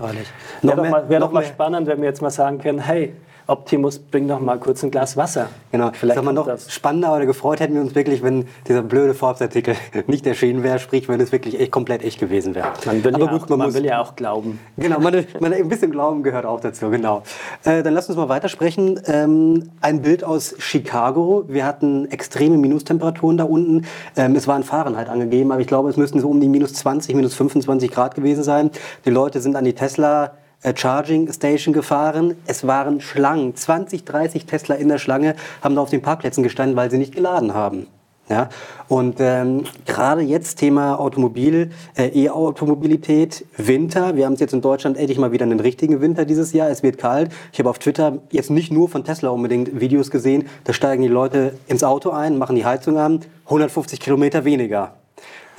Wäre 0.61 0.77
doch, 0.77 0.89
mal, 0.89 1.09
wär 1.09 1.19
doch 1.19 1.31
mal 1.31 1.43
spannend, 1.43 1.87
wenn 1.87 1.99
wir 1.99 2.07
jetzt 2.07 2.21
mal 2.21 2.31
sagen 2.31 2.59
können, 2.59 2.79
hey, 2.79 3.13
Optimus, 3.51 3.99
bring 3.99 4.27
doch 4.27 4.39
mal 4.39 4.57
kurz 4.59 4.81
ein 4.83 4.91
Glas 4.91 5.17
Wasser. 5.17 5.49
Genau, 5.71 5.91
vielleicht 5.93 6.15
sag 6.15 6.23
mal 6.23 6.31
noch 6.31 6.47
das. 6.47 6.71
spannender 6.71 7.13
oder 7.13 7.25
gefreut 7.25 7.59
hätten 7.59 7.73
wir 7.75 7.81
uns 7.81 7.93
wirklich, 7.95 8.23
wenn 8.23 8.47
dieser 8.67 8.81
blöde 8.81 9.13
Forbes-Artikel 9.13 9.75
nicht 10.07 10.25
erschienen 10.25 10.63
wäre, 10.63 10.79
sprich, 10.79 11.09
wenn 11.09 11.19
es 11.19 11.31
wirklich 11.33 11.59
echt, 11.59 11.71
komplett 11.71 12.01
echt 12.03 12.19
gewesen 12.19 12.55
wäre. 12.55 12.69
Man 12.85 13.03
will, 13.03 13.13
Aber 13.13 13.25
ja, 13.25 13.31
gut, 13.31 13.43
auch, 13.43 13.49
man, 13.49 13.59
man 13.59 13.73
will 13.73 13.85
ja 13.85 14.01
auch 14.01 14.15
glauben. 14.15 14.59
Genau, 14.77 14.99
man, 14.99 15.25
man, 15.39 15.53
ein 15.53 15.67
bisschen 15.67 15.91
Glauben 15.91 16.23
gehört 16.23 16.45
auch 16.45 16.61
dazu, 16.61 16.89
genau. 16.89 17.23
Äh, 17.65 17.83
dann 17.83 17.93
lass 17.93 18.07
uns 18.07 18.17
mal 18.17 18.29
weitersprechen. 18.29 19.01
Ähm, 19.05 19.71
ein 19.81 20.01
Bild 20.01 20.23
aus 20.23 20.55
Chicago. 20.57 21.43
Wir 21.47 21.65
hatten 21.65 22.09
extreme 22.09 22.57
Minustemperaturen 22.57 23.35
da 23.35 23.43
unten. 23.43 23.85
Ähm, 24.15 24.35
es 24.35 24.47
war 24.47 24.55
in 24.55 24.63
Fahrenheit 24.63 25.09
angegeben, 25.09 25.51
aber 25.51 25.59
ich 25.59 25.67
glaube, 25.67 25.89
es 25.89 25.97
müssten 25.97 26.21
so 26.21 26.29
um 26.29 26.39
die 26.39 26.47
minus 26.47 26.73
20, 26.73 27.15
minus 27.15 27.33
25 27.33 27.91
Grad 27.91 28.15
gewesen 28.15 28.43
sein. 28.43 28.71
Die 29.05 29.09
Leute 29.09 29.41
sind 29.41 29.57
an 29.57 29.65
die 29.65 29.73
Tesla 29.73 30.31
Charging 30.75 31.31
Station 31.31 31.73
gefahren. 31.73 32.35
Es 32.45 32.65
waren 32.67 33.01
Schlangen, 33.01 33.55
20, 33.55 34.05
30 34.05 34.45
Tesla 34.45 34.75
in 34.75 34.89
der 34.89 34.97
Schlange, 34.97 35.35
haben 35.61 35.75
da 35.75 35.81
auf 35.81 35.89
den 35.89 36.01
Parkplätzen 36.01 36.43
gestanden, 36.43 36.75
weil 36.75 36.91
sie 36.91 36.97
nicht 36.97 37.15
geladen 37.15 37.53
haben. 37.53 37.87
Ja? 38.31 38.49
Und 38.87 39.17
ähm, 39.19 39.65
gerade 39.85 40.21
jetzt 40.21 40.55
Thema 40.55 40.99
Automobil, 40.99 41.71
äh, 41.95 42.07
E-Automobilität, 42.07 43.45
Winter. 43.57 44.15
Wir 44.15 44.25
haben 44.25 44.33
es 44.33 44.39
jetzt 44.39 44.53
in 44.53 44.61
Deutschland 44.61 44.97
endlich 44.97 45.17
mal 45.17 45.31
wieder 45.31 45.45
einen 45.45 45.59
richtigen 45.59 46.01
Winter 46.01 46.25
dieses 46.25 46.53
Jahr. 46.53 46.69
Es 46.69 46.81
wird 46.81 46.97
kalt. 46.97 47.31
Ich 47.51 47.59
habe 47.59 47.69
auf 47.69 47.79
Twitter 47.79 48.19
jetzt 48.31 48.49
nicht 48.49 48.71
nur 48.71 48.89
von 48.89 49.03
Tesla 49.03 49.29
unbedingt 49.29 49.79
Videos 49.79 50.11
gesehen. 50.11 50.47
Da 50.63 50.73
steigen 50.73 51.01
die 51.01 51.09
Leute 51.09 51.53
ins 51.67 51.83
Auto 51.83 52.11
ein, 52.11 52.37
machen 52.37 52.55
die 52.55 52.65
Heizung 52.65 52.97
an, 52.97 53.21
150 53.45 53.99
Kilometer 53.99 54.45
weniger. 54.45 55.00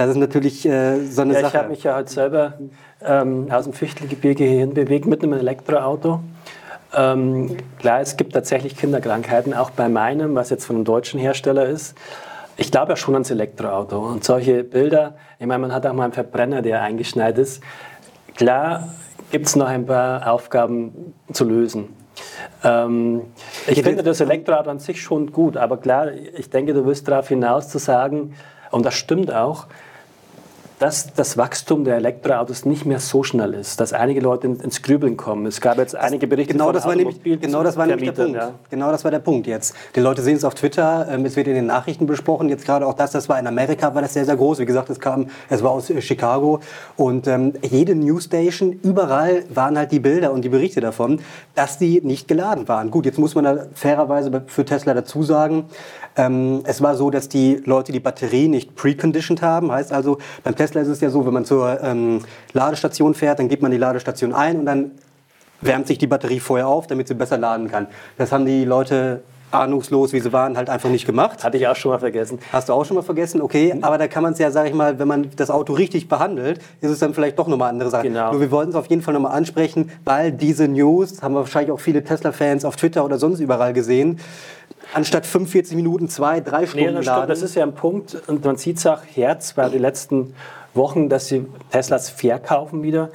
Das 0.06 0.16
ist 0.16 0.20
natürlich 0.20 0.66
äh, 0.66 1.04
so 1.06 1.22
eine 1.22 1.34
ja, 1.34 1.40
Sache. 1.40 1.52
Ich 1.52 1.58
habe 1.58 1.68
mich 1.68 1.82
ja 1.84 1.96
heute 1.96 2.10
selber 2.10 2.54
ähm, 3.04 3.48
aus 3.50 3.64
dem 3.64 3.72
Fichtelgebirge 3.72 4.44
hierhin 4.44 4.74
bewegt 4.74 5.06
mit 5.06 5.22
einem 5.22 5.34
Elektroauto. 5.34 6.20
Ähm, 6.94 7.56
klar, 7.78 8.00
es 8.00 8.16
gibt 8.16 8.32
tatsächlich 8.32 8.76
Kinderkrankheiten, 8.76 9.54
auch 9.54 9.70
bei 9.70 9.88
meinem, 9.88 10.34
was 10.34 10.50
jetzt 10.50 10.64
von 10.64 10.76
einem 10.76 10.84
deutschen 10.84 11.20
Hersteller 11.20 11.66
ist. 11.66 11.96
Ich 12.56 12.70
glaube 12.70 12.92
ja 12.92 12.96
schon 12.96 13.14
ans 13.14 13.30
Elektroauto. 13.30 13.98
Und 13.98 14.24
solche 14.24 14.64
Bilder, 14.64 15.14
ich 15.38 15.46
meine, 15.46 15.60
man 15.60 15.72
hat 15.72 15.86
auch 15.86 15.92
mal 15.92 16.04
einen 16.04 16.12
Verbrenner, 16.12 16.62
der 16.62 16.82
eingeschneit 16.82 17.38
ist. 17.38 17.62
Klar 18.34 18.88
gibt 19.30 19.46
es 19.46 19.56
noch 19.56 19.68
ein 19.68 19.86
paar 19.86 20.30
Aufgaben 20.30 21.14
zu 21.32 21.44
lösen. 21.44 21.88
Ähm, 22.62 23.22
ich, 23.66 23.78
ich 23.78 23.82
finde 23.84 24.02
das 24.02 24.20
Elektroauto 24.20 24.68
an 24.68 24.80
sich 24.80 25.00
schon 25.00 25.32
gut, 25.32 25.56
aber 25.56 25.78
klar, 25.78 26.08
ich 26.12 26.50
denke, 26.50 26.74
du 26.74 26.84
wirst 26.84 27.08
darauf 27.08 27.28
hinaus 27.28 27.68
zu 27.68 27.78
sagen, 27.78 28.34
und 28.70 28.84
das 28.84 28.94
stimmt 28.94 29.32
auch, 29.32 29.66
dass 30.82 31.14
das 31.14 31.36
Wachstum 31.36 31.84
der 31.84 31.94
Elektroautos 31.94 32.64
nicht 32.64 32.86
mehr 32.86 32.98
so 32.98 33.22
schnell 33.22 33.54
ist, 33.54 33.78
dass 33.78 33.92
einige 33.92 34.20
Leute 34.20 34.48
ins 34.48 34.82
Grübeln 34.82 35.16
kommen. 35.16 35.46
Es 35.46 35.60
gab 35.60 35.78
jetzt 35.78 35.94
einige 35.94 36.26
Berichte 36.26 36.54
genau 36.54 36.72
das 36.72 36.84
war 36.84 36.96
nämlich, 36.96 37.22
Genau 37.22 37.62
das 37.62 37.76
war 37.76 37.86
nämlich 37.86 38.12
der 38.12 38.24
Punkt. 38.24 38.36
Ja. 38.36 38.54
Genau 38.68 38.90
das 38.90 39.04
war 39.04 39.12
der 39.12 39.20
Punkt 39.20 39.46
jetzt. 39.46 39.76
Die 39.94 40.00
Leute 40.00 40.22
sehen 40.22 40.34
es 40.34 40.42
auf 40.42 40.56
Twitter, 40.56 41.06
ähm, 41.08 41.24
es 41.24 41.36
wird 41.36 41.46
in 41.46 41.54
den 41.54 41.66
Nachrichten 41.66 42.06
besprochen. 42.06 42.48
Jetzt 42.48 42.64
gerade 42.64 42.84
auch 42.84 42.94
das, 42.94 43.12
das 43.12 43.28
war 43.28 43.38
in 43.38 43.46
Amerika, 43.46 43.94
war 43.94 44.02
das 44.02 44.12
sehr, 44.14 44.24
sehr 44.24 44.34
groß. 44.34 44.58
Wie 44.58 44.66
gesagt, 44.66 44.90
es 44.90 44.98
kam, 44.98 45.28
es 45.48 45.62
war 45.62 45.70
aus 45.70 45.88
äh, 45.88 46.02
Chicago 46.02 46.58
und 46.96 47.28
ähm, 47.28 47.52
jede 47.62 47.94
Newstation, 47.94 48.72
überall 48.82 49.44
waren 49.50 49.78
halt 49.78 49.92
die 49.92 50.00
Bilder 50.00 50.32
und 50.32 50.42
die 50.42 50.48
Berichte 50.48 50.80
davon, 50.80 51.20
dass 51.54 51.78
die 51.78 52.00
nicht 52.00 52.26
geladen 52.26 52.66
waren. 52.66 52.90
Gut, 52.90 53.06
jetzt 53.06 53.20
muss 53.20 53.36
man 53.36 53.44
da 53.44 53.66
fairerweise 53.72 54.42
für 54.48 54.64
Tesla 54.64 54.94
dazu 54.94 55.22
sagen, 55.22 55.66
ähm, 56.16 56.62
es 56.64 56.82
war 56.82 56.94
so, 56.96 57.10
dass 57.10 57.28
die 57.28 57.62
Leute 57.64 57.92
die 57.92 58.00
Batterie 58.00 58.48
nicht 58.48 58.74
preconditioned 58.74 59.42
haben. 59.42 59.72
Heißt 59.72 59.92
also, 59.92 60.18
beim 60.44 60.54
Tesla 60.54 60.80
ist 60.82 60.88
es 60.88 61.00
ja 61.00 61.10
so, 61.10 61.24
wenn 61.26 61.32
man 61.32 61.44
zur 61.44 61.82
ähm, 61.82 62.20
Ladestation 62.52 63.14
fährt, 63.14 63.38
dann 63.38 63.48
gibt 63.48 63.62
man 63.62 63.70
die 63.70 63.78
Ladestation 63.78 64.32
ein 64.32 64.60
und 64.60 64.66
dann 64.66 64.92
wärmt 65.60 65.86
sich 65.86 65.98
die 65.98 66.06
Batterie 66.06 66.40
vorher 66.40 66.68
auf, 66.68 66.86
damit 66.86 67.08
sie 67.08 67.14
besser 67.14 67.38
laden 67.38 67.70
kann. 67.70 67.86
Das 68.18 68.32
haben 68.32 68.44
die 68.44 68.64
Leute 68.64 69.22
ahnungslos, 69.52 70.12
wie 70.12 70.20
sie 70.20 70.32
waren, 70.32 70.56
halt 70.56 70.70
einfach 70.70 70.88
nicht 70.88 71.06
gemacht. 71.06 71.44
Hatte 71.44 71.56
ich 71.56 71.66
auch 71.66 71.76
schon 71.76 71.90
mal 71.90 71.98
vergessen. 71.98 72.38
Hast 72.52 72.68
du 72.68 72.72
auch 72.72 72.84
schon 72.84 72.96
mal 72.96 73.02
vergessen? 73.02 73.40
Okay, 73.40 73.74
aber 73.82 73.98
da 73.98 74.08
kann 74.08 74.22
man 74.22 74.32
es 74.32 74.38
ja, 74.38 74.50
sage 74.50 74.68
ich 74.68 74.74
mal, 74.74 74.98
wenn 74.98 75.08
man 75.08 75.28
das 75.36 75.50
Auto 75.50 75.74
richtig 75.74 76.08
behandelt, 76.08 76.60
ist 76.80 76.90
es 76.90 76.98
dann 76.98 77.14
vielleicht 77.14 77.38
doch 77.38 77.48
nochmal 77.48 77.70
andere 77.70 77.90
Sache. 77.90 78.08
Genau. 78.08 78.32
Nur 78.32 78.40
wir 78.40 78.50
wollten 78.50 78.70
es 78.70 78.76
auf 78.76 78.86
jeden 78.86 79.02
Fall 79.02 79.14
nochmal 79.14 79.32
ansprechen, 79.32 79.90
weil 80.04 80.32
diese 80.32 80.68
News, 80.68 81.22
haben 81.22 81.34
wir 81.34 81.40
wahrscheinlich 81.40 81.72
auch 81.72 81.80
viele 81.80 82.02
Tesla-Fans 82.02 82.64
auf 82.64 82.76
Twitter 82.76 83.04
oder 83.04 83.18
sonst 83.18 83.40
überall 83.40 83.72
gesehen, 83.72 84.18
anstatt 84.92 85.26
45 85.26 85.76
Minuten, 85.76 86.08
zwei, 86.08 86.40
drei 86.40 86.66
Stunden 86.66 86.94
nee, 86.94 87.04
laden. 87.04 87.28
Das 87.28 87.42
ist 87.42 87.54
ja 87.54 87.62
ein 87.62 87.74
Punkt 87.74 88.16
und 88.26 88.44
man 88.44 88.56
sieht 88.56 88.78
es 88.78 88.86
auch, 88.86 89.00
Herz 89.14 89.56
war 89.56 89.70
die 89.70 89.78
letzten 89.78 90.34
Wochen, 90.74 91.08
dass 91.08 91.28
sie 91.28 91.46
Teslas 91.70 92.10
verkaufen 92.10 92.82
wieder. 92.82 93.10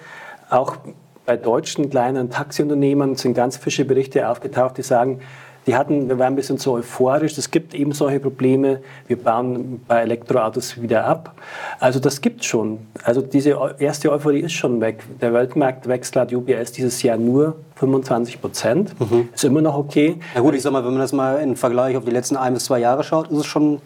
Auch 0.50 0.78
bei 1.26 1.38
deutschen 1.38 1.90
kleinen 1.90 2.30
Taxiunternehmern 2.30 3.16
sind 3.16 3.34
ganz 3.34 3.58
fische 3.58 3.86
Berichte 3.86 4.30
aufgetaucht, 4.30 4.78
die 4.78 4.84
sagen, 4.84 5.20
die 5.68 5.76
hatten, 5.76 6.08
wir 6.08 6.18
waren 6.18 6.34
ein 6.34 6.36
bisschen 6.38 6.58
so 6.58 6.76
euphorisch, 6.76 7.38
es 7.38 7.52
gibt 7.52 7.74
eben 7.74 7.92
solche 7.92 8.22
Probleme, 8.22 8.80
wir 9.08 9.22
bauen 9.22 9.82
bei 9.86 10.02
Elektroautos 10.02 10.82
wieder 10.82 11.04
ab. 11.04 11.36
Also 11.82 12.00
das 12.00 12.22
gibt 12.22 12.46
schon. 12.46 12.80
Also 13.04 13.22
diese 13.22 13.76
erste 13.78 14.10
Euphorie 14.10 14.40
ist 14.40 14.54
schon 14.54 14.80
weg. 14.80 15.04
Der 15.20 15.34
Weltmarktwechsel 15.34 16.22
hat 16.22 16.32
UBS 16.32 16.72
dieses 16.72 17.04
Jahr 17.04 17.18
nur 17.18 17.58
25 17.80 18.42
Prozent. 18.42 19.00
Mhm. 19.00 19.30
Ist 19.34 19.44
immer 19.44 19.62
noch 19.62 19.78
okay. 19.78 20.20
Ja 20.36 20.42
gut, 20.42 20.56
ich 20.56 20.62
sag 20.62 20.72
mal, 20.72 20.84
wenn 20.84 20.92
man 20.92 21.02
das 21.02 21.14
mal 21.14 21.42
im 21.42 21.56
Vergleich 21.56 21.96
auf 21.96 22.06
die 22.06 22.12
letzten 22.12 22.36
ein 22.36 22.54
bis 22.54 22.66
zwei 22.66 22.80
Jahre 22.80 23.04
schaut, 23.04 23.30
ist 23.30 23.38
es 23.38 23.46
schon 23.46 23.82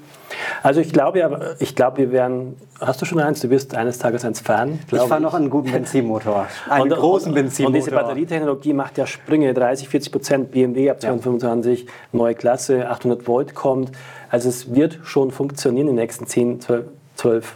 also 0.63 0.81
ich 0.81 0.93
glaube 0.93 1.19
ja, 1.19 1.29
ich 1.59 1.75
glaube, 1.75 1.97
wir 1.97 2.11
werden. 2.11 2.55
Hast 2.79 3.01
du 3.01 3.05
schon 3.05 3.19
eins? 3.19 3.41
Du 3.41 3.49
wirst 3.49 3.75
eines 3.75 3.99
Tages 3.99 4.25
eins 4.25 4.39
fahren. 4.39 4.79
Ich 4.91 4.97
fahre 4.97 5.21
noch 5.21 5.33
einen 5.33 5.49
guten 5.49 5.71
Benzinmotor. 5.73 6.47
Einen 6.69 6.83
und, 6.83 6.97
großen 6.97 7.33
Benzinmotor. 7.33 7.67
Und 7.67 7.85
diese 7.85 7.91
Batterietechnologie 7.91 8.73
macht 8.73 8.97
ja 8.97 9.05
Sprünge, 9.05 9.53
30, 9.53 9.89
40 9.89 10.11
Prozent 10.11 10.51
BMW 10.51 10.89
ab 10.89 11.01
2025, 11.01 11.81
ja. 11.81 11.91
neue 12.11 12.35
Klasse, 12.35 12.89
800 12.89 13.27
Volt 13.27 13.55
kommt. 13.55 13.91
Also 14.29 14.49
es 14.49 14.73
wird 14.73 14.99
schon 15.03 15.31
funktionieren 15.31 15.87
in 15.87 15.95
den 15.95 16.01
nächsten 16.01 16.25
10, 16.25 16.61
12, 16.61 16.85
12 17.15 17.55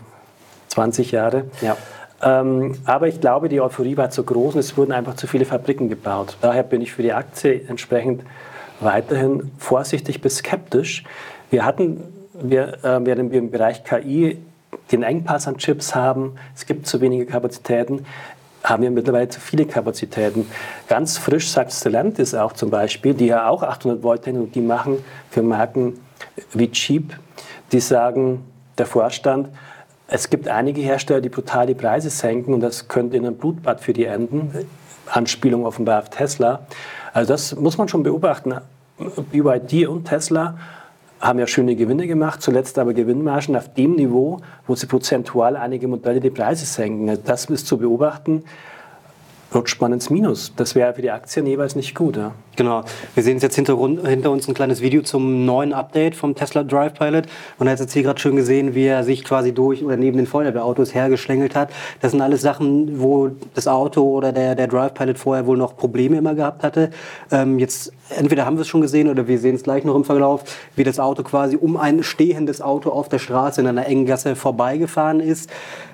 20 0.68 1.12
Jahre. 1.12 1.46
Ja. 1.62 1.78
Ähm, 2.26 2.76
aber 2.86 3.08
ich 3.08 3.22
glaube, 3.22 3.48
die 3.50 3.62
Euphorie 3.62 3.96
war 3.96 4.10
zu 4.10 4.24
groß 4.24 4.56
und 4.56 4.60
es 4.60 4.76
wurden 4.76 4.92
einfach 4.92 5.16
zu 5.16 5.28
viele 5.28 5.46
Fabriken 5.46 5.88
gebaut. 5.90 6.38
Daher 6.42 6.64
bin 6.64 6.82
ich 6.82 6.92
für 6.92 7.04
die 7.04 7.14
Aktie 7.14 7.62
entsprechend 7.68 8.24
weiterhin 8.80 9.52
vorsichtig 9.60 10.22
bis 10.22 10.38
skeptisch. 10.38 11.04
Wir 11.52 11.64
hatten 11.64 12.04
wir, 12.34 12.84
äh, 12.84 13.06
während 13.06 13.32
wir 13.32 13.40
im 13.40 13.52
Bereich 13.52 13.84
KI 13.84 14.38
den 14.92 15.04
Engpass 15.04 15.48
an 15.48 15.58
Chips 15.58 15.96
haben, 15.96 16.36
es 16.56 16.66
gibt 16.66 16.88
zu 16.88 17.00
wenige 17.00 17.26
Kapazitäten, 17.26 18.06
haben 18.64 18.82
wir 18.82 18.92
mittlerweile 18.92 19.30
zu 19.30 19.40
viele 19.40 19.66
Kapazitäten. 19.66 20.48
Ganz 20.88 21.18
frisch 21.18 21.50
sagt 21.50 21.72
Stellantis 21.72 22.34
auch 22.34 22.54
zum 22.54 22.72
Beispiel, 22.72 23.14
die 23.14 23.28
ja 23.28 23.48
auch 23.48 23.62
800 23.62 24.02
Volt 24.02 24.24
Technologie 24.24 24.62
machen 24.62 25.04
für 25.30 25.44
Marken 25.44 26.00
wie 26.52 26.72
Cheap, 26.72 27.18
die 27.72 27.80
sagen, 27.80 28.44
der 28.78 28.88
Vorstand, 28.88 29.50
es 30.08 30.30
gibt 30.30 30.48
einige 30.48 30.82
Hersteller, 30.82 31.22
die 31.22 31.30
brutal 31.30 31.68
die 31.68 31.74
Preise 31.74 32.10
senken 32.10 32.54
und 32.54 32.62
das 32.62 32.88
könnte 32.88 33.18
in 33.18 33.26
einem 33.26 33.38
Blutbad 33.38 33.82
für 33.82 33.94
die 33.94 34.06
enden. 34.06 34.68
Anspielung 35.08 35.66
offenbar 35.66 36.00
auf 36.00 36.10
Tesla. 36.10 36.66
Also 37.14 37.34
das 37.34 37.56
muss 37.56 37.78
man 37.78 37.88
schon 37.88 38.04
beobachten. 38.04 38.56
BYD 39.32 39.88
und 39.88 40.06
Tesla 40.06 40.58
haben 41.20 41.40
ja 41.40 41.48
schöne 41.48 41.76
Gewinne 41.76 42.08
gemacht, 42.08 42.42
zuletzt 42.42 42.78
aber 42.78 42.94
Gewinnmargen 42.94 43.56
auf 43.56 43.74
dem 43.74 43.96
Niveau, 43.96 44.40
wo 44.68 44.76
sie 44.76 44.86
prozentual 44.86 45.56
einige 45.56 45.88
Modelle 45.88 46.20
die 46.20 46.30
Preise 46.30 46.66
senken. 46.66 47.18
Das 47.24 47.46
ist 47.46 47.68
zu 47.68 47.78
beobachten 47.78 48.44
rutscht 49.56 49.82
man 49.82 49.94
ins 49.94 50.10
Minus. 50.10 50.54
Das 50.56 50.76
wäre 50.76 50.94
für 50.94 51.02
die 51.02 51.12
Aktien 51.12 51.48
jeweils 51.48 51.76
nicht 51.76 51.96
gut. 51.96 52.18
Ja. 52.18 52.34
Genau. 52.56 52.84
Wir 53.14 53.24
sehen 53.24 53.40
jetzt 53.40 53.56
hinter, 53.56 53.78
hinter, 53.78 54.32
uns 54.32 54.48
ein 54.48 54.54
kleines 54.54 54.82
Video 54.82 55.02
zum 55.02 55.46
neuen 55.46 55.74
Update 55.74 56.16
vom 56.16 56.36
Tesla 56.36 56.64
Drive 56.64 56.94
Pilot. 56.94 57.26
Und 57.58 57.68
er 57.68 57.74
hat 57.74 57.80
jetzt 57.80 57.94
hier 57.94 58.04
gerade 58.04 58.20
schön 58.20 58.36
gesehen, 58.36 58.76
wie 58.76 58.86
er 58.86 59.04
sich 59.04 59.24
quasi 59.24 59.54
durch 59.54 59.84
oder 59.84 59.98
neben 59.98 60.18
den 60.18 60.28
Feuerwehrautos 60.28 60.94
hergeschlängelt 60.94 61.56
hat. 61.56 61.70
Das 62.02 62.12
sind 62.12 62.22
alles 62.22 62.42
Sachen, 62.42 63.02
wo 63.02 63.32
das 63.54 63.68
Auto 63.68 64.04
oder 64.04 64.32
der, 64.32 64.56
der 64.56 64.68
Drive 64.68 64.94
Pilot 64.94 65.18
vorher 65.18 65.46
wohl 65.46 65.58
noch 65.58 65.76
Probleme 65.76 66.18
immer 66.18 66.36
gehabt 66.36 66.64
hatte. 66.64 66.92
Ähm, 67.32 67.60
jetzt 67.60 67.92
entweder 68.10 68.46
haben 68.46 68.58
wir 68.58 68.62
es 68.62 68.68
schon 68.68 68.82
gesehen 68.82 69.10
oder 69.10 69.28
wir 69.28 69.40
sehen 69.40 69.56
es 69.56 69.64
gleich 69.64 69.84
noch 69.84 69.96
im 69.96 70.04
Verlauf, 70.04 70.44
wie 70.76 70.84
das 70.84 71.00
Auto 71.00 71.24
quasi 71.24 71.56
um 71.56 71.78
ein 71.78 72.04
stehendes 72.04 72.62
Auto 72.62 72.90
auf 72.90 73.10
der 73.10 73.20
Straße 73.20 73.62
in 73.62 73.68
einer 73.68 73.86
engen 73.86 74.06
Gasse 74.06 74.36
vorbeigefahren 74.36 75.20
ist. 75.20 75.50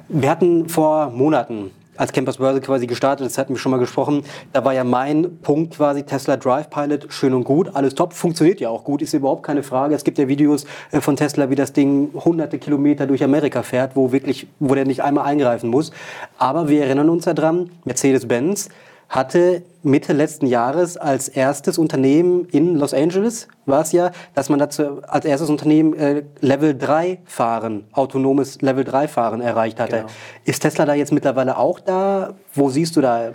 Wir 0.10 0.30
hatten 0.30 0.68
vor 0.68 1.10
Monaten 1.10 1.72
als 1.98 2.14
Campers 2.14 2.38
Börse 2.38 2.62
quasi 2.62 2.88
gestartet, 2.88 3.26
das 3.26 3.38
hatten 3.38 3.54
wir 3.54 3.60
schon 3.60 3.72
mal 3.72 3.78
gesprochen, 3.78 4.24
da 4.54 4.64
war 4.64 4.74
ja 4.74 4.84
mein 4.84 5.38
Punkt 5.42 5.76
quasi 5.76 6.04
Tesla 6.04 6.38
Drive 6.38 6.70
Pilot, 6.70 7.08
schön 7.10 7.34
und 7.34 7.44
gut, 7.44 7.76
alles 7.76 7.96
top, 7.96 8.14
funktioniert 8.14 8.60
ja 8.60 8.70
auch 8.70 8.84
gut, 8.84 9.02
ist 9.02 9.14
überhaupt 9.14 9.44
keine 9.44 9.64
Frage. 9.64 9.96
Es 9.96 10.04
gibt 10.04 10.18
ja 10.18 10.28
Videos 10.28 10.66
äh, 10.92 11.02
von 11.02 11.16
Tesla, 11.16 11.50
wie 11.50 11.56
das 11.56 11.74
Ding 11.74 12.12
hunderte 12.14 12.60
Kilometer 12.60 13.08
durch 13.08 13.24
Amerika 13.24 13.64
fährt, 13.64 13.96
wo 13.96 14.12
wirklich, 14.12 14.48
wo 14.60 14.76
der 14.76 14.86
nicht 14.86 15.04
einmal 15.04 15.26
eingreifen 15.26 15.70
muss. 15.70 15.92
Aber 16.38 16.70
wir 16.70 16.84
erinnern 16.84 17.10
uns 17.10 17.26
daran, 17.26 17.70
Mercedes-Benz, 17.86 18.70
hatte 19.12 19.64
Mitte 19.84 20.14
letzten 20.14 20.46
Jahres 20.46 20.96
als 20.96 21.28
erstes 21.28 21.78
Unternehmen 21.78 22.46
in 22.46 22.78
Los 22.78 22.94
Angeles, 22.94 23.50
war 23.66 23.82
es 23.82 23.92
ja, 23.92 24.12
dass 24.36 24.48
man 24.48 24.58
dazu 24.58 25.02
als 25.04 25.26
erstes 25.26 25.50
Unternehmen 25.50 25.94
äh, 25.94 26.24
Level 26.40 26.78
3 26.78 27.20
Fahren, 27.26 27.84
autonomes 27.92 28.62
Level 28.62 28.86
3 28.86 29.10
Fahren 29.10 29.42
erreicht 29.42 29.82
hatte. 29.82 29.98
Genau. 29.98 30.10
Ist 30.46 30.62
Tesla 30.62 30.86
da 30.86 30.94
jetzt 30.94 31.12
mittlerweile 31.12 31.58
auch 31.58 31.82
da? 31.82 32.36
Wo 32.54 32.70
siehst 32.70 32.96
du 32.96 33.02
da? 33.02 33.32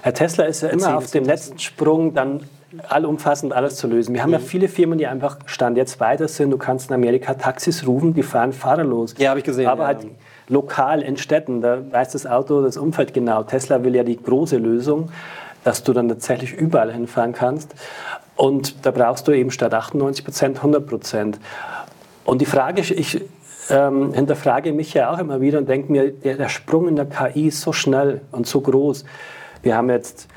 Herr 0.00 0.14
Tesla 0.14 0.44
ist 0.44 0.62
ja 0.62 0.70
immer 0.70 0.96
auf 0.96 1.10
dem 1.10 1.24
letzten 1.24 1.58
Sprung, 1.58 2.14
dann 2.14 2.40
allumfassend 2.88 3.52
alles 3.52 3.76
zu 3.76 3.86
lösen. 3.86 4.14
Wir 4.14 4.22
haben 4.22 4.30
mhm. 4.30 4.34
ja 4.34 4.40
viele 4.40 4.68
Firmen, 4.68 4.96
die 4.98 5.06
einfach 5.06 5.38
Stand 5.44 5.76
jetzt 5.76 6.00
weiter 6.00 6.28
sind. 6.28 6.50
Du 6.50 6.58
kannst 6.58 6.88
in 6.88 6.94
Amerika 6.94 7.34
Taxis 7.34 7.86
rufen, 7.86 8.14
die 8.14 8.22
fahren 8.22 8.54
fahrerlos. 8.54 9.14
Ja, 9.18 9.30
habe 9.30 9.40
ich 9.40 9.44
gesehen. 9.44 9.66
Aber 9.66 9.82
ja. 9.82 9.88
halt 9.88 10.06
lokal 10.48 11.02
in 11.02 11.16
Städten, 11.16 11.60
da 11.60 11.80
weiß 11.90 12.12
das 12.12 12.26
Auto 12.26 12.62
das 12.62 12.76
Umfeld 12.76 13.14
genau. 13.14 13.42
Tesla 13.42 13.84
will 13.84 13.94
ja 13.94 14.02
die 14.02 14.20
große 14.20 14.56
Lösung, 14.56 15.10
dass 15.64 15.82
du 15.82 15.92
dann 15.92 16.08
tatsächlich 16.08 16.52
überall 16.52 16.92
hinfahren 16.92 17.32
kannst. 17.32 17.74
Und 18.36 18.86
da 18.86 18.90
brauchst 18.90 19.26
du 19.28 19.32
eben 19.32 19.50
statt 19.50 19.74
98 19.74 20.24
Prozent 20.24 20.56
100 20.58 20.86
Prozent. 20.86 21.40
Und 22.24 22.40
die 22.40 22.46
Frage, 22.46 22.80
ich 22.80 23.20
ähm, 23.70 24.12
hinterfrage 24.12 24.72
mich 24.72 24.94
ja 24.94 25.12
auch 25.12 25.18
immer 25.18 25.40
wieder 25.40 25.58
und 25.58 25.68
denke 25.68 25.90
mir, 25.90 26.10
der, 26.10 26.36
der, 26.36 26.48
Sprung 26.48 26.88
in 26.88 26.96
der 26.96 27.06
KI 27.06 27.48
ist 27.48 27.60
so 27.60 27.72
schnell 27.72 28.20
und 28.32 28.46
so 28.46 28.60
groß. 28.60 29.04
Wir 29.62 29.76
haben 29.76 29.90
jetzt 29.90 30.28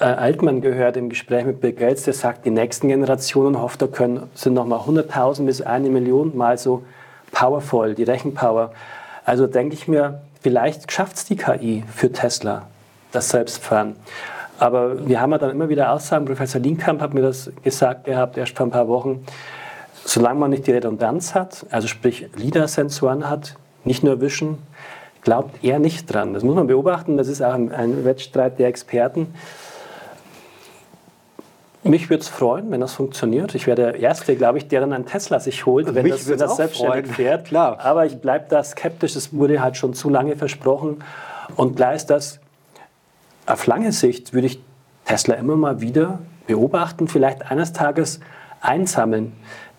äh, 0.00 0.04
Altmann 0.04 0.60
gehört 0.60 0.96
im 0.96 1.08
Gespräch 1.08 1.44
mit 1.44 1.60
Bill 1.60 1.72
Gates, 1.72 2.04
der 2.04 2.14
sagt, 2.14 2.44
die 2.44 2.50
nächsten 2.50 2.88
Generationen, 2.88 3.60
hofft 3.60 3.82
er, 3.82 3.88
können, 3.88 4.28
sind 4.34 4.54
nochmal 4.54 4.80
100.000 4.80 5.46
bis 5.46 5.62
eine 5.62 5.88
Million 5.88 6.36
Mal 6.36 6.58
so 6.58 6.82
powerful, 7.32 7.94
die 7.94 8.02
Rechenpower. 8.02 8.72
Also 9.26 9.48
denke 9.48 9.74
ich 9.74 9.88
mir, 9.88 10.20
vielleicht 10.40 10.92
schafft 10.92 11.16
es 11.16 11.24
die 11.24 11.34
KI 11.34 11.82
für 11.92 12.12
Tesla, 12.12 12.68
das 13.10 13.28
Selbstfahren. 13.30 13.96
Aber 14.60 15.08
wir 15.08 15.20
haben 15.20 15.32
ja 15.32 15.38
dann 15.38 15.50
immer 15.50 15.68
wieder 15.68 15.90
Aussagen, 15.90 16.26
Professor 16.26 16.60
Lienkamp 16.60 17.00
hat 17.02 17.12
mir 17.12 17.22
das 17.22 17.50
gesagt 17.64 18.04
gehabt, 18.04 18.38
erst 18.38 18.56
vor 18.56 18.66
ein 18.66 18.70
paar 18.70 18.86
Wochen, 18.86 19.26
solange 20.04 20.38
man 20.38 20.50
nicht 20.50 20.68
die 20.68 20.70
Redundanz 20.70 21.34
hat, 21.34 21.66
also 21.72 21.88
sprich 21.88 22.28
LIDAR-Sensoren 22.36 23.28
hat, 23.28 23.56
nicht 23.82 24.04
nur 24.04 24.20
Vision, 24.20 24.58
glaubt 25.22 25.64
er 25.64 25.80
nicht 25.80 26.06
dran. 26.06 26.32
Das 26.32 26.44
muss 26.44 26.54
man 26.54 26.68
beobachten, 26.68 27.16
das 27.16 27.26
ist 27.26 27.42
auch 27.42 27.54
ein 27.54 28.04
Wettstreit 28.04 28.60
der 28.60 28.68
Experten. 28.68 29.34
Mich 31.88 32.10
würde 32.10 32.22
es 32.22 32.28
freuen, 32.28 32.70
wenn 32.70 32.80
das 32.80 32.94
funktioniert. 32.94 33.54
Ich 33.54 33.66
wäre 33.66 33.76
der 33.76 34.00
Erste, 34.00 34.36
glaube 34.36 34.58
ich, 34.58 34.68
der 34.68 34.80
dann 34.80 34.92
einen 34.92 35.06
Tesla 35.06 35.40
sich 35.40 35.66
holt, 35.66 35.94
wenn 35.94 36.08
das, 36.08 36.28
wenn 36.28 36.38
das 36.38 36.56
selbstständig 36.56 37.06
freuen. 37.06 37.06
fährt. 37.14 37.44
Klar. 37.46 37.80
Aber 37.80 38.06
ich 38.06 38.18
bleibe 38.18 38.46
da 38.48 38.62
skeptisch. 38.62 39.16
Es 39.16 39.32
wurde 39.32 39.60
halt 39.60 39.76
schon 39.76 39.94
zu 39.94 40.08
lange 40.08 40.36
versprochen. 40.36 41.02
Und 41.54 41.76
klar 41.76 41.94
ist 41.94 42.06
das, 42.06 42.40
auf 43.46 43.66
lange 43.66 43.92
Sicht 43.92 44.34
würde 44.34 44.48
ich 44.48 44.60
Tesla 45.04 45.34
immer 45.34 45.56
mal 45.56 45.80
wieder 45.80 46.18
beobachten, 46.46 47.08
vielleicht 47.08 47.50
eines 47.50 47.72
Tages 47.72 48.20
einsammeln, 48.60 49.32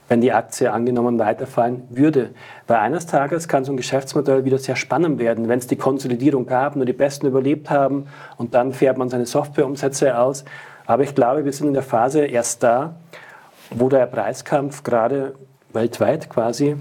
wenn 0.08 0.22
die 0.22 0.32
Aktie 0.32 0.72
angenommen 0.72 1.20
weiterfallen 1.20 1.84
würde. 1.90 2.30
Weil 2.66 2.78
eines 2.78 3.08
Tages 3.08 3.48
kann 3.50 3.66
so 3.66 3.74
ein 3.74 3.78
Geschäftsmodell 3.78 4.46
wieder 4.46 4.58
sehr 4.58 4.78
spannend 4.78 5.20
werden, 5.20 5.50
wenn 5.50 5.60
es 5.60 5.68
die 5.68 5.76
Konsolidierung 5.76 6.46
gab, 6.46 6.78
nur 6.78 6.86
die 6.86 6.94
Besten 6.94 7.28
überlebt 7.28 7.70
haben 7.70 8.08
und 8.38 8.54
dann 8.54 8.72
fährt 8.72 8.98
man 8.98 9.10
seine 9.10 9.26
Softwareumsätze 9.26 10.18
aus 10.18 10.46
aber 10.88 11.03
ich 11.03 11.13
glaube, 11.13 11.46
wir 11.46 11.53
sind 11.53 11.67
in 11.67 11.74
der 11.74 11.84
Phase 11.84 12.25
erst 12.25 12.63
da, 12.63 12.96
wo 13.70 13.89
der 13.89 14.06
Preiskampf 14.08 14.84
gerade 14.84 15.36
weltweit 15.74 16.29
quasi 16.29 16.77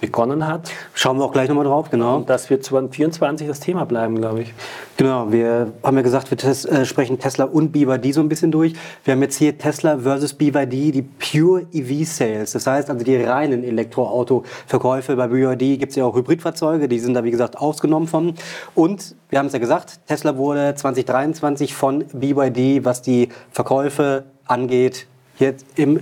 begonnen 0.00 0.46
hat. 0.46 0.70
Schauen 0.94 1.18
wir 1.18 1.24
auch 1.24 1.32
gleich 1.32 1.48
nochmal 1.48 1.64
drauf, 1.64 1.90
genau. 1.90 2.16
Und 2.16 2.30
das 2.30 2.50
wird 2.50 2.64
2024 2.64 3.48
das 3.48 3.60
Thema 3.60 3.84
bleiben, 3.84 4.16
glaube 4.16 4.42
ich. 4.42 4.54
Genau, 4.96 5.30
wir 5.32 5.72
haben 5.82 5.96
ja 5.96 6.02
gesagt, 6.02 6.30
wir 6.30 6.38
tes 6.38 6.64
äh, 6.64 6.84
sprechen 6.84 7.18
Tesla 7.18 7.44
und 7.44 7.72
BYD 7.72 8.14
so 8.14 8.20
ein 8.20 8.28
bisschen 8.28 8.50
durch. 8.50 8.74
Wir 9.04 9.14
haben 9.14 9.22
jetzt 9.22 9.36
hier 9.36 9.56
Tesla 9.58 9.98
versus 9.98 10.34
BYD, 10.34 10.94
die 10.94 11.02
Pure 11.02 11.66
EV 11.72 12.04
Sales. 12.04 12.52
Das 12.52 12.66
heißt 12.66 12.90
also 12.90 13.04
die 13.04 13.16
reinen 13.16 13.64
Elektroauto-Verkäufe. 13.64 15.16
Bei 15.16 15.28
BYD 15.28 15.78
gibt 15.78 15.90
es 15.90 15.96
ja 15.96 16.04
auch 16.04 16.14
Hybridfahrzeuge, 16.14 16.88
die 16.88 16.98
sind 16.98 17.14
da 17.14 17.24
wie 17.24 17.30
gesagt 17.30 17.58
ausgenommen 17.58 18.08
von. 18.08 18.34
Und 18.74 19.16
wir 19.30 19.38
haben 19.38 19.46
es 19.46 19.52
ja 19.52 19.58
gesagt, 19.58 20.00
Tesla 20.06 20.36
wurde 20.36 20.74
2023 20.74 21.74
von 21.74 22.04
BYD, 22.12 22.84
was 22.84 23.02
die 23.02 23.28
Verkäufe 23.50 24.24
angeht, 24.46 25.06
jetzt 25.38 25.66
im 25.76 26.00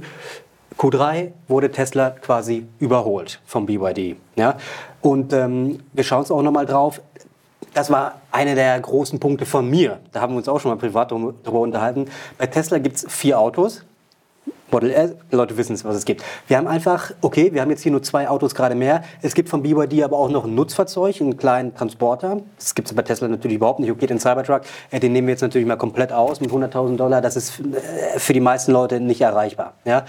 Q3 0.78 1.32
wurde 1.48 1.70
Tesla 1.70 2.10
quasi 2.10 2.66
überholt 2.78 3.40
vom 3.46 3.66
BYD. 3.66 4.16
Ja? 4.36 4.56
Und 5.00 5.32
ähm, 5.32 5.80
wir 5.92 6.04
schauen 6.04 6.20
uns 6.20 6.30
auch 6.30 6.42
nochmal 6.42 6.66
drauf 6.66 7.00
das 7.76 7.90
war 7.90 8.20
einer 8.32 8.54
der 8.54 8.80
großen 8.80 9.20
Punkte 9.20 9.44
von 9.44 9.68
mir. 9.68 10.00
Da 10.12 10.22
haben 10.22 10.32
wir 10.32 10.38
uns 10.38 10.48
auch 10.48 10.58
schon 10.60 10.70
mal 10.70 10.78
privat 10.78 11.12
darüber 11.12 11.60
unterhalten. 11.60 12.06
Bei 12.38 12.46
Tesla 12.46 12.78
gibt 12.78 12.96
es 12.96 13.06
vier 13.06 13.38
Autos. 13.38 13.84
Model 14.70 14.90
S, 14.90 15.14
Leute 15.30 15.56
wissen 15.56 15.74
es, 15.74 15.84
was 15.84 15.94
es 15.94 16.04
gibt. 16.04 16.24
Wir 16.48 16.56
haben 16.56 16.66
einfach, 16.66 17.12
okay, 17.20 17.52
wir 17.52 17.60
haben 17.60 17.70
jetzt 17.70 17.82
hier 17.82 17.92
nur 17.92 18.02
zwei 18.02 18.28
Autos 18.28 18.54
gerade 18.54 18.74
mehr. 18.74 19.04
Es 19.22 19.34
gibt 19.34 19.48
von 19.48 19.62
BYD 19.62 20.02
aber 20.02 20.18
auch 20.18 20.28
noch 20.28 20.44
ein 20.44 20.54
Nutzfahrzeug, 20.54 21.20
einen 21.20 21.36
kleinen 21.36 21.74
Transporter. 21.74 22.40
Das 22.58 22.74
gibt 22.74 22.88
es 22.88 22.94
bei 22.94 23.02
Tesla 23.02 23.28
natürlich 23.28 23.56
überhaupt 23.56 23.78
nicht. 23.78 23.90
Okay, 23.90 24.06
den 24.06 24.18
Cybertruck, 24.18 24.62
äh, 24.90 24.98
den 24.98 25.12
nehmen 25.12 25.28
wir 25.28 25.32
jetzt 25.32 25.42
natürlich 25.42 25.68
mal 25.68 25.76
komplett 25.76 26.12
aus 26.12 26.40
mit 26.40 26.50
100.000 26.50 26.96
Dollar. 26.96 27.20
Das 27.20 27.36
ist 27.36 27.60
äh, 27.60 28.18
für 28.18 28.32
die 28.32 28.40
meisten 28.40 28.72
Leute 28.72 29.00
nicht 29.00 29.20
erreichbar. 29.20 29.74
Ja? 29.84 30.04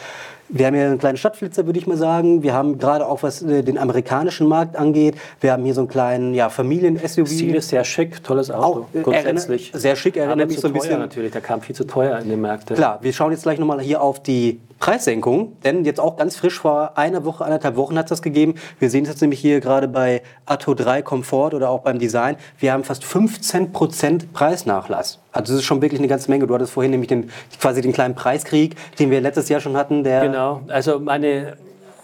Wir 0.50 0.68
haben 0.68 0.76
hier 0.76 0.86
einen 0.86 0.98
kleinen 0.98 1.18
Stadtflitzer, 1.18 1.66
würde 1.66 1.80
ich 1.80 1.88
mal 1.88 1.98
sagen. 1.98 2.44
Wir 2.44 2.54
haben 2.54 2.78
gerade 2.78 3.06
auch, 3.06 3.24
was 3.24 3.42
äh, 3.42 3.64
den 3.64 3.78
amerikanischen 3.78 4.48
Markt 4.48 4.76
angeht, 4.76 5.16
wir 5.42 5.52
haben 5.52 5.64
hier 5.66 5.74
so 5.74 5.82
einen 5.82 5.90
kleinen 5.90 6.34
ja, 6.34 6.50
Familien-SUV. 6.50 7.28
Stil 7.28 7.56
ist 7.56 7.70
sehr 7.70 7.84
schick, 7.84 8.24
tolles 8.24 8.50
Auto, 8.50 8.82
auch, 8.82 8.96
äh, 8.96 9.02
grundsätzlich. 9.02 9.72
Sehr 9.74 9.96
schick, 9.96 10.18
erinnert 10.18 10.48
mich 10.50 10.60
so 10.60 10.68
ein 10.68 10.74
bisschen. 10.74 11.00
natürlich, 11.00 11.32
der 11.32 11.42
kam 11.42 11.62
viel 11.62 11.76
zu 11.76 11.86
teuer 11.86 12.18
in 12.20 12.30
den 12.30 12.42
Märkten. 12.42 12.76
Klar, 12.76 13.00
wir 13.02 13.14
schauen 13.14 13.32
jetzt 13.32 13.44
gleich 13.44 13.60
nochmal 13.60 13.82
hier 13.82 14.02
auf 14.02 14.22
die 14.22 14.60
Preissenkung, 14.80 15.58
denn 15.64 15.86
jetzt 15.86 16.00
auch 16.00 16.18
ganz 16.18 16.36
frisch 16.36 16.60
vor 16.60 16.98
einer 16.98 17.26
Woche, 17.26 17.44
anderthalb 17.44 17.76
Wochen 17.76 17.98
hat 17.98 18.06
es 18.06 18.10
das 18.10 18.22
gegeben. 18.22 18.56
Wir 18.80 18.90
sehen 18.90 19.04
es 19.04 19.10
jetzt 19.10 19.22
nämlich 19.22 19.40
hier 19.40 19.60
gerade 19.60 19.88
bei 19.88 20.22
Atto 20.46 20.74
3 20.74 21.02
Komfort 21.02 21.54
oder 21.54 21.70
auch 21.70 21.82
beim 21.82 22.00
Design. 22.00 22.38
Wir 22.60 22.74
haben 22.74 22.84
fast 22.84 23.04
15% 23.04 24.32
Preisnachlass. 24.34 25.20
Also 25.32 25.54
das 25.54 25.62
ist 25.62 25.66
schon 25.66 25.82
wirklich 25.82 26.00
eine 26.00 26.08
ganze 26.08 26.30
Menge. 26.30 26.48
Du 26.48 26.54
hattest 26.54 26.74
vorhin 26.74 26.92
nämlich 26.92 27.08
den, 27.08 27.30
quasi 27.60 27.82
den 27.82 27.94
kleinen 27.94 28.16
Preiskrieg, 28.16 28.76
den 29.00 29.10
wir 29.10 29.22
letztes 29.22 29.50
Jahr 29.50 29.60
schon 29.60 29.76
hatten. 29.76 30.04
Genau, 30.04 30.62
also 30.68 31.00
meine, 31.00 31.58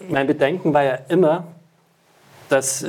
mein 0.08 0.26
Bedenken 0.26 0.74
war 0.74 0.82
ja 0.82 0.98
immer, 1.08 1.44
dass 2.48 2.84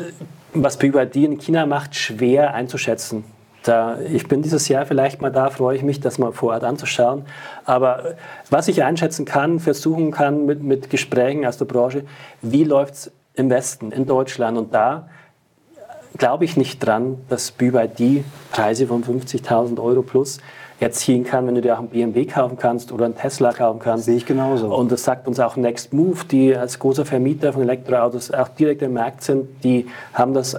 was 0.54 0.78
BYD 0.78 1.16
in 1.18 1.38
China 1.38 1.66
macht, 1.66 1.96
schwer 1.96 2.54
einzuschätzen. 2.54 3.24
Da, 3.66 3.98
ich 4.00 4.28
bin 4.28 4.44
dieses 4.44 4.68
Jahr 4.68 4.86
vielleicht 4.86 5.22
mal 5.22 5.32
da, 5.32 5.50
freue 5.50 5.76
ich 5.76 5.82
mich, 5.82 6.00
das 6.00 6.20
mal 6.20 6.32
vor 6.32 6.54
Ort 6.54 6.64
anzuschauen. 6.64 7.26
Aber 7.66 8.16
was 8.52 8.68
ich 8.68 8.84
einschätzen 8.84 9.26
kann, 9.26 9.60
versuchen 9.60 10.12
kann 10.12 10.46
mit, 10.46 10.62
mit 10.62 10.92
Gesprächen 10.92 11.46
aus 11.48 11.58
der 11.58 11.66
Branche, 11.66 12.04
wie 12.44 12.64
läuft 12.64 12.94
es 12.94 13.12
im 13.34 13.50
Westen, 13.50 13.92
in 13.92 14.06
Deutschland? 14.06 14.60
Und 14.60 14.74
da 14.76 15.10
glaube 16.18 16.46
ich 16.46 16.58
nicht 16.58 16.86
dran, 16.86 17.18
dass 17.28 17.52
BYD 17.52 18.24
Preise 18.52 18.86
von 18.86 19.04
50.000 19.04 19.82
Euro 19.82 20.04
plus 20.04 20.40
erzielen 20.80 21.24
kann, 21.24 21.48
wenn 21.48 21.56
du 21.56 21.62
dir 21.62 21.74
auch 21.74 21.80
einen 21.80 21.90
BMW 21.90 22.26
kaufen 22.26 22.58
kannst 22.58 22.92
oder 22.92 23.06
einen 23.06 23.16
Tesla 23.16 23.52
kaufen 23.52 23.80
kannst. 23.80 24.06
Sehe 24.06 24.18
ich 24.18 24.28
genauso. 24.28 24.76
Und 24.76 24.92
das 24.92 25.04
sagt 25.04 25.28
uns 25.28 25.40
auch 25.40 25.56
Next 25.56 25.92
Move, 25.92 26.20
die 26.30 26.56
als 26.56 26.78
großer 26.78 27.06
Vermieter 27.06 27.54
von 27.54 27.64
Elektroautos 27.64 28.30
auch 28.30 28.50
direkt 28.50 28.84
im 28.84 28.94
Markt 28.94 29.24
sind, 29.24 29.64
die 29.64 29.88
haben 30.14 30.34
das 30.34 30.56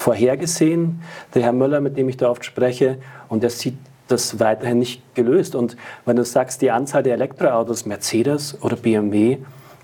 vorhergesehen. 0.00 1.02
Der 1.34 1.42
Herr 1.42 1.52
Müller, 1.52 1.80
mit 1.80 1.96
dem 1.96 2.08
ich 2.08 2.16
da 2.16 2.30
oft 2.30 2.44
spreche, 2.44 2.96
und 3.28 3.42
der 3.42 3.50
sieht 3.50 3.76
das 4.08 4.40
weiterhin 4.40 4.78
nicht 4.78 5.02
gelöst. 5.14 5.54
Und 5.54 5.76
wenn 6.06 6.16
du 6.16 6.24
sagst, 6.24 6.62
die 6.62 6.70
Anzahl 6.70 7.02
der 7.02 7.14
Elektroautos, 7.14 7.84
Mercedes 7.86 8.56
oder 8.62 8.76
BMW, 8.76 9.38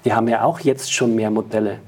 die 0.05 0.13
haben 0.15 0.27
ja 0.29 0.43
auch 0.43 0.61
jetzt 0.61 0.93
schon 0.93 1.15
mehr 1.15 1.31
Modelle. 1.31 1.79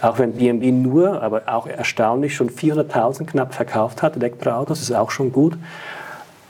Auch 0.00 0.18
wenn 0.18 0.34
BMW 0.34 0.70
nur, 0.70 1.20
aber 1.20 1.42
auch 1.46 1.66
erstaunlich, 1.66 2.34
schon 2.36 2.48
400.000 2.48 3.26
knapp 3.26 3.54
verkauft 3.54 4.02
hat, 4.02 4.16
Elektroautos, 4.16 4.80
ist 4.80 4.92
auch 4.92 5.10
schon 5.10 5.32
gut. 5.32 5.58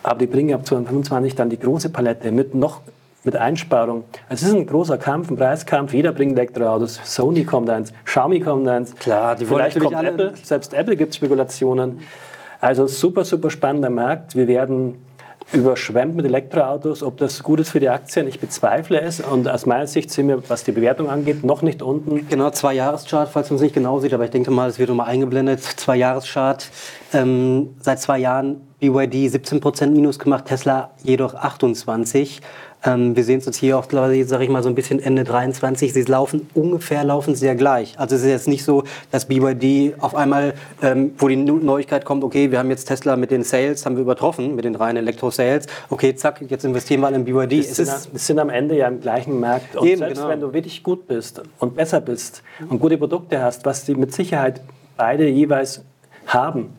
Aber 0.03 0.19
die 0.19 0.27
bringen 0.27 0.55
ab 0.55 0.67
2025 0.67 1.35
dann 1.35 1.49
die 1.49 1.59
große 1.59 1.89
Palette 1.89 2.31
mit 2.33 2.55
noch 2.55 2.83
mit 3.25 3.37
Einsparung. 3.37 4.05
Es 4.29 4.43
ist 4.43 4.55
ein 4.55 4.67
großer 4.67 4.99
Kampf, 4.99 5.31
ein 5.31 5.37
Preiskampf. 5.37 5.93
Jeder 5.93 6.13
bringt 6.13 6.33
Elektroautos. 6.33 7.01
Sony 7.05 7.45
kommt 7.45 7.71
eins, 7.71 7.93
Xiaomi 8.05 8.41
kommt 8.41 8.69
eins. 8.69 8.95
Klar, 8.97 9.37
die 9.37 9.47
Vielleicht 9.47 9.81
kommt 9.81 9.97
Apple. 10.03 10.35
Selbst 10.43 10.75
Apple 10.75 10.97
gibt 10.97 11.15
Spekulationen. 11.15 12.01
Also 12.61 12.87
super, 12.87 13.25
super 13.25 13.51
spannender 13.51 13.91
Markt. 13.91 14.37
Wir 14.37 14.49
werden 14.49 15.05
überschwemmt 15.53 16.17
mit 16.17 16.25
Elektroautos. 16.25 17.03
Ob 17.03 17.19
das 17.19 17.43
gut 17.43 17.61
ist 17.61 17.71
für 17.71 17.81
die 17.81 17.89
Aktien, 17.89 18.27
ich 18.27 18.41
bezweifle 18.41 19.01
es. 19.01 19.21
Und 19.21 19.49
aus 19.49 19.67
meiner 19.67 19.87
Sicht 19.87 20.11
sind 20.11 20.29
wir, 20.29 20.49
was 20.49 20.65
die 20.65 20.73
Bewertung 20.73 21.11
angeht, 21.11 21.45
noch 21.45 21.63
nicht 21.63 21.83
unten. 21.83 22.27
Genau, 22.29 22.51
zwei 22.51 22.75
Jahreschart, 22.75 23.29
falls 23.29 23.51
man 23.51 23.57
es 23.57 23.63
nicht 23.63 23.75
genau 23.75 24.01
sieht, 24.01 24.15
aber 24.15 24.25
ich 24.25 24.31
denke 24.31 24.51
mal, 24.51 24.69
es 24.69 24.79
wird 24.79 24.89
nochmal 24.89 25.09
eingeblendet. 25.09 25.61
Zwei 25.61 25.97
Jahreschart. 25.97 26.69
Ähm, 27.13 27.77
seit 27.81 28.01
zwei 28.01 28.19
Jahren 28.19 28.63
BYD 28.81 29.15
17% 29.35 29.87
Minus 29.89 30.19
gemacht, 30.19 30.47
Tesla 30.47 30.91
jedoch 31.03 31.35
28. 31.35 32.41
Ähm, 32.85 33.17
wir 33.17 33.25
sehen 33.25 33.39
es 33.39 33.47
jetzt 33.47 33.57
hier 33.57 33.79
auch, 33.79 33.87
sage 33.91 34.45
ich 34.45 34.51
mal, 34.51 34.63
so 34.63 34.69
ein 34.69 34.75
bisschen 34.75 35.01
Ende 35.01 35.25
23. 35.25 35.93
Sie 35.93 36.03
laufen 36.03 36.49
ungefähr 36.55 37.03
laufen 37.05 37.35
sehr 37.35 37.55
gleich. 37.55 37.99
Also 37.99 38.17
es 38.17 38.23
ist 38.23 38.29
jetzt 38.29 38.49
nicht 38.49 38.65
so, 38.65 38.85
dass 39.11 39.27
BYD 39.27 39.95
auf 40.03 40.15
einmal, 40.15 40.55
ähm, 40.83 41.13
wo 41.19 41.29
die 41.29 41.37
Neuigkeit 41.37 42.05
kommt, 42.05 42.25
okay, 42.25 42.51
wir 42.51 42.59
haben 42.59 42.71
jetzt 42.71 42.85
Tesla 42.87 43.17
mit 43.17 43.31
den 43.31 43.43
Sales, 43.43 43.87
haben 43.87 43.97
wir 43.97 44.03
übertroffen, 44.03 44.55
mit 44.55 44.65
den 44.65 44.75
reinen 44.75 44.99
Elektro-Sales. 44.99 45.67
Okay, 45.89 46.15
zack, 46.15 46.43
jetzt 46.49 46.65
investieren 46.65 47.01
wir 47.01 47.07
alle 47.07 47.17
in 47.17 47.25
BYD. 47.25 47.51
Wir 47.51 47.63
sind, 47.63 47.89
sind, 48.15 48.39
am 48.39 48.51
Ende 48.51 48.77
ja 48.77 48.89
im 48.89 49.01
gleichen 49.01 49.41
Markt. 49.41 49.77
Und 49.77 49.87
Eben, 49.87 49.99
selbst 49.99 50.17
genau. 50.17 50.29
wenn 50.29 50.41
du 50.41 50.53
wirklich 50.53 50.83
gut 50.83 51.07
bist 51.09 51.43
und 51.59 51.77
besser 51.77 52.01
bist 52.01 52.43
und 52.69 52.81
gute 52.81 52.99
Produkte 52.99 53.43
hast, 53.43 53.65
was 53.65 53.85
die 53.85 53.95
mit 53.95 54.13
Sicherheit 54.13 54.61
beide 54.97 55.27
jeweils 55.27 55.83
haben, 56.27 56.75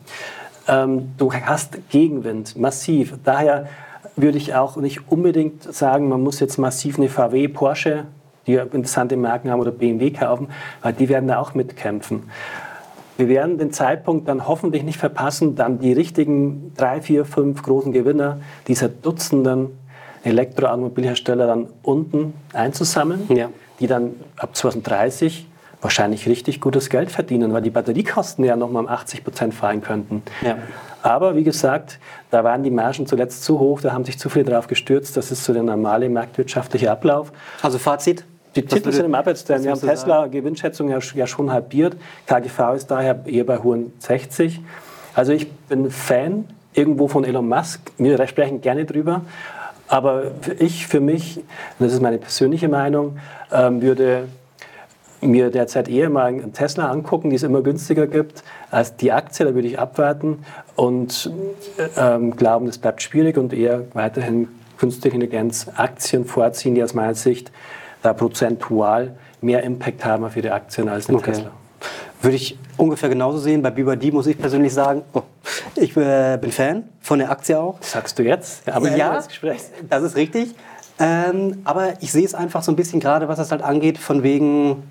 ähm, 0.68 1.12
du 1.18 1.32
hast 1.32 1.78
Gegenwind, 1.90 2.56
massiv. 2.56 3.14
Daher 3.24 3.68
würde 4.16 4.38
ich 4.38 4.54
auch 4.54 4.76
nicht 4.76 5.10
unbedingt 5.10 5.62
sagen, 5.62 6.08
man 6.08 6.22
muss 6.22 6.40
jetzt 6.40 6.58
massiv 6.58 6.98
eine 6.98 7.08
VW, 7.08 7.48
Porsche, 7.48 8.04
die 8.46 8.54
interessante 8.54 9.16
Marken 9.16 9.50
haben, 9.50 9.60
oder 9.60 9.70
BMW 9.70 10.10
kaufen, 10.10 10.48
weil 10.82 10.92
die 10.94 11.08
werden 11.08 11.28
da 11.28 11.38
auch 11.38 11.54
mitkämpfen. 11.54 12.24
Wir 13.18 13.28
werden 13.28 13.58
den 13.58 13.72
Zeitpunkt 13.72 14.28
dann 14.28 14.46
hoffentlich 14.46 14.82
nicht 14.82 14.98
verpassen, 14.98 15.54
dann 15.54 15.78
die 15.78 15.92
richtigen 15.92 16.72
drei, 16.76 17.00
vier, 17.00 17.24
fünf 17.24 17.62
großen 17.62 17.92
Gewinner 17.92 18.40
dieser 18.68 18.88
Dutzenden 18.88 19.70
Elektroautomobilhersteller 20.22 21.46
dann 21.46 21.68
unten 21.82 22.34
einzusammeln, 22.52 23.22
ja. 23.28 23.48
die 23.80 23.86
dann 23.86 24.14
ab 24.36 24.56
2030 24.56 25.46
wahrscheinlich 25.80 26.28
richtig 26.28 26.60
gutes 26.60 26.90
Geld 26.90 27.10
verdienen, 27.10 27.52
weil 27.52 27.62
die 27.62 27.70
Batteriekosten 27.70 28.44
ja 28.44 28.56
nochmal 28.56 28.84
um 28.84 28.88
80 28.88 29.24
Prozent 29.24 29.54
fallen 29.54 29.82
könnten. 29.82 30.22
Ja. 30.42 30.58
Aber 31.06 31.36
wie 31.36 31.44
gesagt, 31.44 32.00
da 32.32 32.42
waren 32.42 32.64
die 32.64 32.70
Margen 32.70 33.06
zuletzt 33.06 33.44
zu 33.44 33.60
hoch, 33.60 33.80
da 33.80 33.92
haben 33.92 34.04
sich 34.04 34.18
zu 34.18 34.28
viele 34.28 34.46
darauf 34.46 34.66
gestürzt. 34.66 35.16
Das 35.16 35.30
ist 35.30 35.44
so 35.44 35.52
der 35.52 35.62
normale 35.62 36.08
marktwirtschaftliche 36.08 36.90
Ablauf. 36.90 37.32
Also 37.62 37.78
Fazit? 37.78 38.24
Die 38.56 38.62
Titel 38.62 38.90
sind 38.90 39.04
im 39.04 39.14
Abwärtstrend. 39.14 39.62
Wir 39.62 39.70
haben 39.70 39.80
Tesla 39.80 40.22
sagen? 40.22 40.32
Gewinnschätzung 40.32 40.88
ja, 40.88 40.98
ja, 41.14 41.26
schon 41.28 41.52
halbiert. 41.52 41.96
KGV 42.26 42.74
ist 42.74 42.90
daher 42.90 43.20
eher 43.24 43.44
bei 43.44 43.58
hohen 43.58 43.92
60. 44.00 44.60
Also 45.14 45.32
ich 45.32 45.48
bin 45.48 45.92
Fan 45.92 46.48
irgendwo 46.74 47.06
von 47.06 47.22
Elon 47.22 47.48
Musk. 47.48 47.92
Wir 47.98 48.26
sprechen 48.26 48.60
gerne 48.60 48.84
drüber. 48.84 49.20
Aber 49.86 50.32
ich 50.58 50.88
für 50.88 50.98
mich, 50.98 51.40
das 51.78 51.92
ist 51.92 52.02
meine 52.02 52.18
persönliche 52.18 52.68
Meinung, 52.68 53.20
ähm, 53.52 53.80
würde 53.80 54.24
mir 55.20 55.50
derzeit 55.50 55.88
eher 55.88 56.10
mal 56.10 56.26
einen 56.26 56.52
Tesla 56.52 56.90
angucken, 56.90 57.30
die 57.30 57.36
es 57.36 57.44
immer 57.44 57.62
günstiger 57.62 58.08
gibt, 58.08 58.42
als 58.70 58.96
die 58.96 59.12
Aktie. 59.12 59.46
Da 59.46 59.54
würde 59.54 59.68
ich 59.68 59.78
abwarten 59.78 60.44
und 60.74 61.30
ähm, 61.96 62.36
glauben, 62.36 62.66
das 62.66 62.78
bleibt 62.78 63.02
schwierig 63.02 63.36
und 63.36 63.52
eher 63.52 63.82
weiterhin 63.94 64.48
künstliche 64.78 65.14
Intelligenz 65.16 65.66
Aktien 65.74 66.24
vorziehen, 66.24 66.74
die 66.74 66.82
aus 66.82 66.94
meiner 66.94 67.14
Sicht 67.14 67.50
da 68.02 68.12
prozentual 68.12 69.16
mehr 69.40 69.62
Impact 69.62 70.04
haben 70.04 70.24
auf 70.24 70.36
ihre 70.36 70.52
Aktien 70.52 70.88
als 70.88 71.08
eine 71.08 71.18
okay. 71.18 71.32
Tesla. 71.32 71.50
Würde 72.22 72.36
ich 72.36 72.58
ungefähr 72.76 73.08
genauso 73.08 73.38
sehen. 73.38 73.62
Bei 73.62 73.70
BYD 73.70 74.12
muss 74.12 74.26
ich 74.26 74.38
persönlich 74.38 74.72
sagen, 74.72 75.02
oh, 75.12 75.22
ich 75.74 75.96
äh, 75.96 76.38
bin 76.40 76.50
Fan 76.50 76.84
von 77.00 77.18
der 77.18 77.30
Aktie 77.30 77.58
auch. 77.58 77.78
Das 77.80 77.92
sagst 77.92 78.18
du 78.18 78.22
jetzt? 78.22 78.68
Aber 78.68 78.94
ja, 78.96 79.22
das 79.88 80.02
ist 80.02 80.16
richtig. 80.16 80.54
Ähm, 80.98 81.60
aber 81.64 81.94
ich 82.00 82.10
sehe 82.10 82.24
es 82.24 82.34
einfach 82.34 82.62
so 82.62 82.72
ein 82.72 82.76
bisschen 82.76 83.00
gerade, 83.00 83.28
was 83.28 83.38
das 83.38 83.50
halt 83.50 83.62
angeht, 83.62 83.98
von 83.98 84.22
wegen 84.22 84.82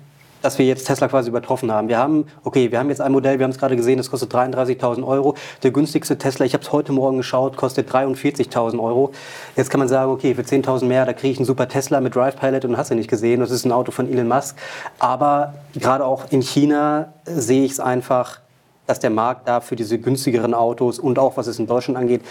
dass 0.46 0.58
wir 0.60 0.66
jetzt 0.66 0.86
Tesla 0.86 1.08
quasi 1.08 1.28
übertroffen 1.28 1.72
haben. 1.72 1.88
Wir 1.88 1.98
haben, 1.98 2.28
okay, 2.44 2.70
wir 2.70 2.78
haben 2.78 2.88
jetzt 2.88 3.00
ein 3.00 3.10
Modell, 3.10 3.40
wir 3.40 3.44
haben 3.44 3.50
es 3.50 3.58
gerade 3.58 3.74
gesehen, 3.74 3.96
das 3.96 4.12
kostet 4.12 4.32
33.000 4.32 5.04
Euro. 5.04 5.34
Der 5.64 5.72
günstigste 5.72 6.18
Tesla, 6.18 6.46
ich 6.46 6.52
habe 6.54 6.62
es 6.62 6.70
heute 6.70 6.92
Morgen 6.92 7.16
geschaut, 7.16 7.56
kostet 7.56 7.90
43.000 7.90 8.78
Euro. 8.80 9.10
Jetzt 9.56 9.70
kann 9.70 9.80
man 9.80 9.88
sagen, 9.88 10.12
okay, 10.12 10.36
für 10.36 10.42
10.000 10.42 10.84
mehr, 10.84 11.04
da 11.04 11.14
kriege 11.14 11.32
ich 11.32 11.38
einen 11.38 11.46
super 11.46 11.66
Tesla 11.66 12.00
mit 12.00 12.14
Drive 12.14 12.36
Pilot 12.36 12.64
und 12.64 12.76
hast 12.76 12.92
du 12.92 12.94
nicht 12.94 13.10
gesehen, 13.10 13.40
das 13.40 13.50
ist 13.50 13.64
ein 13.64 13.72
Auto 13.72 13.90
von 13.90 14.08
Elon 14.08 14.28
Musk. 14.28 14.56
Aber 15.00 15.54
gerade 15.74 16.04
auch 16.04 16.30
in 16.30 16.42
China 16.42 17.12
sehe 17.24 17.64
ich 17.64 17.72
es 17.72 17.80
einfach, 17.80 18.38
dass 18.86 19.00
der 19.00 19.10
Markt 19.10 19.48
da 19.48 19.60
für 19.60 19.74
diese 19.74 19.98
günstigeren 19.98 20.54
Autos 20.54 21.00
und 21.00 21.18
auch 21.18 21.36
was 21.36 21.48
es 21.48 21.58
in 21.58 21.66
Deutschland 21.66 21.98
angeht, 21.98 22.22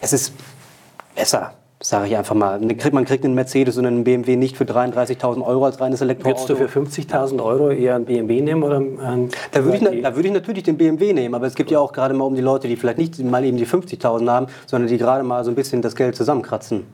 es 0.00 0.12
ist 0.12 0.32
besser 1.14 1.52
sage 1.82 2.08
ich 2.08 2.16
einfach 2.16 2.34
mal. 2.34 2.60
Man 2.60 3.04
kriegt 3.06 3.24
einen 3.24 3.34
Mercedes 3.34 3.78
und 3.78 3.86
einen 3.86 4.04
BMW 4.04 4.36
nicht 4.36 4.56
für 4.56 4.64
33.000 4.64 5.42
Euro 5.44 5.64
als 5.64 5.80
reines 5.80 6.02
Elektroauto. 6.02 6.48
Würdest 6.48 6.76
du 6.76 6.82
für 6.82 7.02
50.000 7.02 7.42
Euro 7.42 7.70
eher 7.70 7.94
einen 7.94 8.04
BMW 8.04 8.42
nehmen 8.42 8.62
oder 8.62 8.76
einen 8.76 9.30
da 9.50 9.64
würde, 9.64 9.78
ich, 9.78 10.02
da 10.02 10.14
würde 10.14 10.28
ich 10.28 10.34
natürlich 10.34 10.62
den 10.64 10.76
BMW 10.76 11.14
nehmen, 11.14 11.34
aber 11.34 11.46
es 11.46 11.54
gibt 11.54 11.70
ja 11.70 11.78
auch 11.78 11.92
gerade 11.92 12.12
mal 12.12 12.24
um 12.24 12.34
die 12.34 12.42
Leute, 12.42 12.68
die 12.68 12.76
vielleicht 12.76 12.98
nicht 12.98 13.18
mal 13.20 13.44
eben 13.44 13.56
die 13.56 13.66
50.000 13.66 14.30
haben, 14.30 14.46
sondern 14.66 14.90
die 14.90 14.98
gerade 14.98 15.24
mal 15.24 15.42
so 15.42 15.50
ein 15.50 15.54
bisschen 15.54 15.80
das 15.80 15.96
Geld 15.96 16.16
zusammenkratzen. 16.16 16.84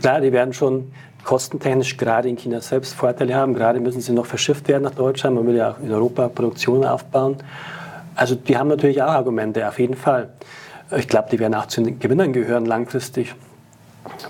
Klar, 0.00 0.20
die 0.20 0.32
werden 0.32 0.52
schon 0.52 0.90
kostentechnisch 1.22 1.96
gerade 1.96 2.28
in 2.28 2.36
China 2.36 2.60
selbst 2.60 2.94
Vorteile 2.94 3.36
haben. 3.36 3.54
Gerade 3.54 3.78
müssen 3.78 4.00
sie 4.00 4.12
noch 4.12 4.26
verschifft 4.26 4.66
werden 4.66 4.82
nach 4.82 4.94
Deutschland. 4.94 5.36
Man 5.36 5.46
will 5.46 5.54
ja 5.54 5.70
auch 5.70 5.80
in 5.80 5.92
Europa 5.92 6.26
Produktion 6.28 6.84
aufbauen. 6.84 7.36
Also 8.16 8.34
die 8.34 8.58
haben 8.58 8.66
natürlich 8.66 9.00
auch 9.00 9.10
Argumente, 9.10 9.68
auf 9.68 9.78
jeden 9.78 9.94
Fall. 9.94 10.30
Ich 10.96 11.06
glaube, 11.06 11.28
die 11.30 11.38
werden 11.38 11.54
auch 11.54 11.66
zu 11.66 11.80
den 11.80 12.00
Gewinnern 12.00 12.32
gehören 12.32 12.66
langfristig. 12.66 13.36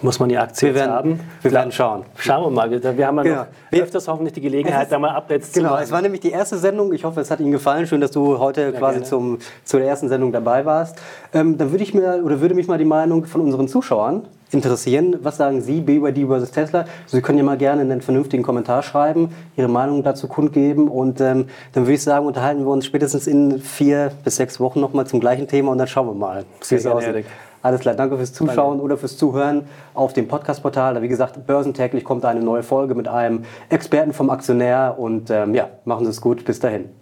Muss 0.02 0.18
man 0.18 0.28
die 0.28 0.36
Aktie 0.36 0.68
wir 0.68 0.74
werden, 0.74 0.92
haben? 0.92 1.20
Wir 1.40 1.52
werden 1.52 1.72
schauen. 1.72 2.04
Schauen 2.16 2.44
wir 2.44 2.50
mal. 2.50 2.70
Wir, 2.70 3.06
haben 3.06 3.16
ja 3.16 3.22
genau. 3.22 3.46
noch 3.70 3.80
öfters 3.80 4.08
hoffentlich 4.08 4.34
die 4.34 4.40
Gelegenheit, 4.40 4.84
ist, 4.84 4.92
da 4.92 4.98
mal 4.98 5.10
Updates 5.10 5.52
genau, 5.52 5.68
zu 5.68 5.72
machen. 5.74 5.84
es 5.84 5.90
war 5.90 6.02
nämlich 6.02 6.20
die 6.20 6.30
erste 6.30 6.58
Sendung. 6.58 6.92
Ich 6.92 7.04
hoffe, 7.04 7.20
es 7.20 7.30
hat 7.30 7.40
Ihnen 7.40 7.52
gefallen. 7.52 7.86
Schön, 7.86 8.00
dass 8.00 8.10
du 8.10 8.38
heute 8.38 8.62
ja, 8.62 8.72
quasi 8.72 9.02
zum, 9.02 9.38
zu 9.64 9.78
der 9.78 9.86
ersten 9.86 10.08
Sendung 10.08 10.32
dabei 10.32 10.64
warst. 10.64 11.00
Ähm, 11.32 11.56
dann 11.56 11.70
würde 11.70 11.84
ich 11.84 11.94
mir 11.94 12.22
oder 12.24 12.40
würde 12.40 12.54
mich 12.54 12.68
mal 12.68 12.78
die 12.78 12.84
Meinung 12.84 13.24
von 13.24 13.40
unseren 13.40 13.68
Zuschauern 13.68 14.26
interessieren. 14.52 15.16
Was 15.22 15.36
sagen 15.36 15.60
Sie, 15.60 15.80
BYD 15.80 16.26
versus 16.26 16.50
Tesla? 16.50 16.84
Sie 17.06 17.20
können 17.20 17.38
ja 17.38 17.44
mal 17.44 17.56
gerne 17.56 17.82
einen 17.82 18.00
vernünftigen 18.00 18.42
Kommentar 18.42 18.82
schreiben, 18.82 19.34
Ihre 19.56 19.68
Meinung 19.68 20.02
dazu 20.02 20.28
kundgeben 20.28 20.88
und 20.88 21.20
ähm, 21.20 21.46
dann 21.72 21.84
würde 21.84 21.94
ich 21.94 22.02
sagen, 22.02 22.26
unterhalten 22.26 22.64
wir 22.64 22.70
uns 22.70 22.86
spätestens 22.86 23.26
in 23.26 23.60
vier 23.60 24.12
bis 24.24 24.36
sechs 24.36 24.60
Wochen 24.60 24.80
nochmal 24.80 25.06
zum 25.06 25.20
gleichen 25.20 25.48
Thema 25.48 25.72
und 25.72 25.78
dann 25.78 25.88
schauen 25.88 26.06
wir 26.06 26.14
mal, 26.14 26.44
wie 26.68 26.74
es 26.74 26.86
aussieht. 26.86 27.24
Alles 27.62 27.80
klar, 27.80 27.94
danke 27.94 28.16
fürs 28.16 28.32
Zuschauen 28.32 28.72
danke. 28.72 28.84
oder 28.84 28.96
fürs 28.96 29.16
Zuhören 29.16 29.66
auf 29.94 30.12
dem 30.12 30.26
Podcast-Portal. 30.26 31.00
Wie 31.00 31.08
gesagt, 31.08 31.46
börsentäglich 31.46 32.02
kommt 32.02 32.24
eine 32.24 32.40
neue 32.40 32.64
Folge 32.64 32.96
mit 32.96 33.06
einem 33.06 33.44
Experten 33.68 34.12
vom 34.12 34.30
Aktionär 34.30 34.96
und 34.98 35.30
ähm, 35.30 35.54
ja, 35.54 35.68
machen 35.84 36.04
Sie 36.04 36.10
es 36.10 36.20
gut. 36.20 36.44
Bis 36.44 36.58
dahin. 36.58 37.01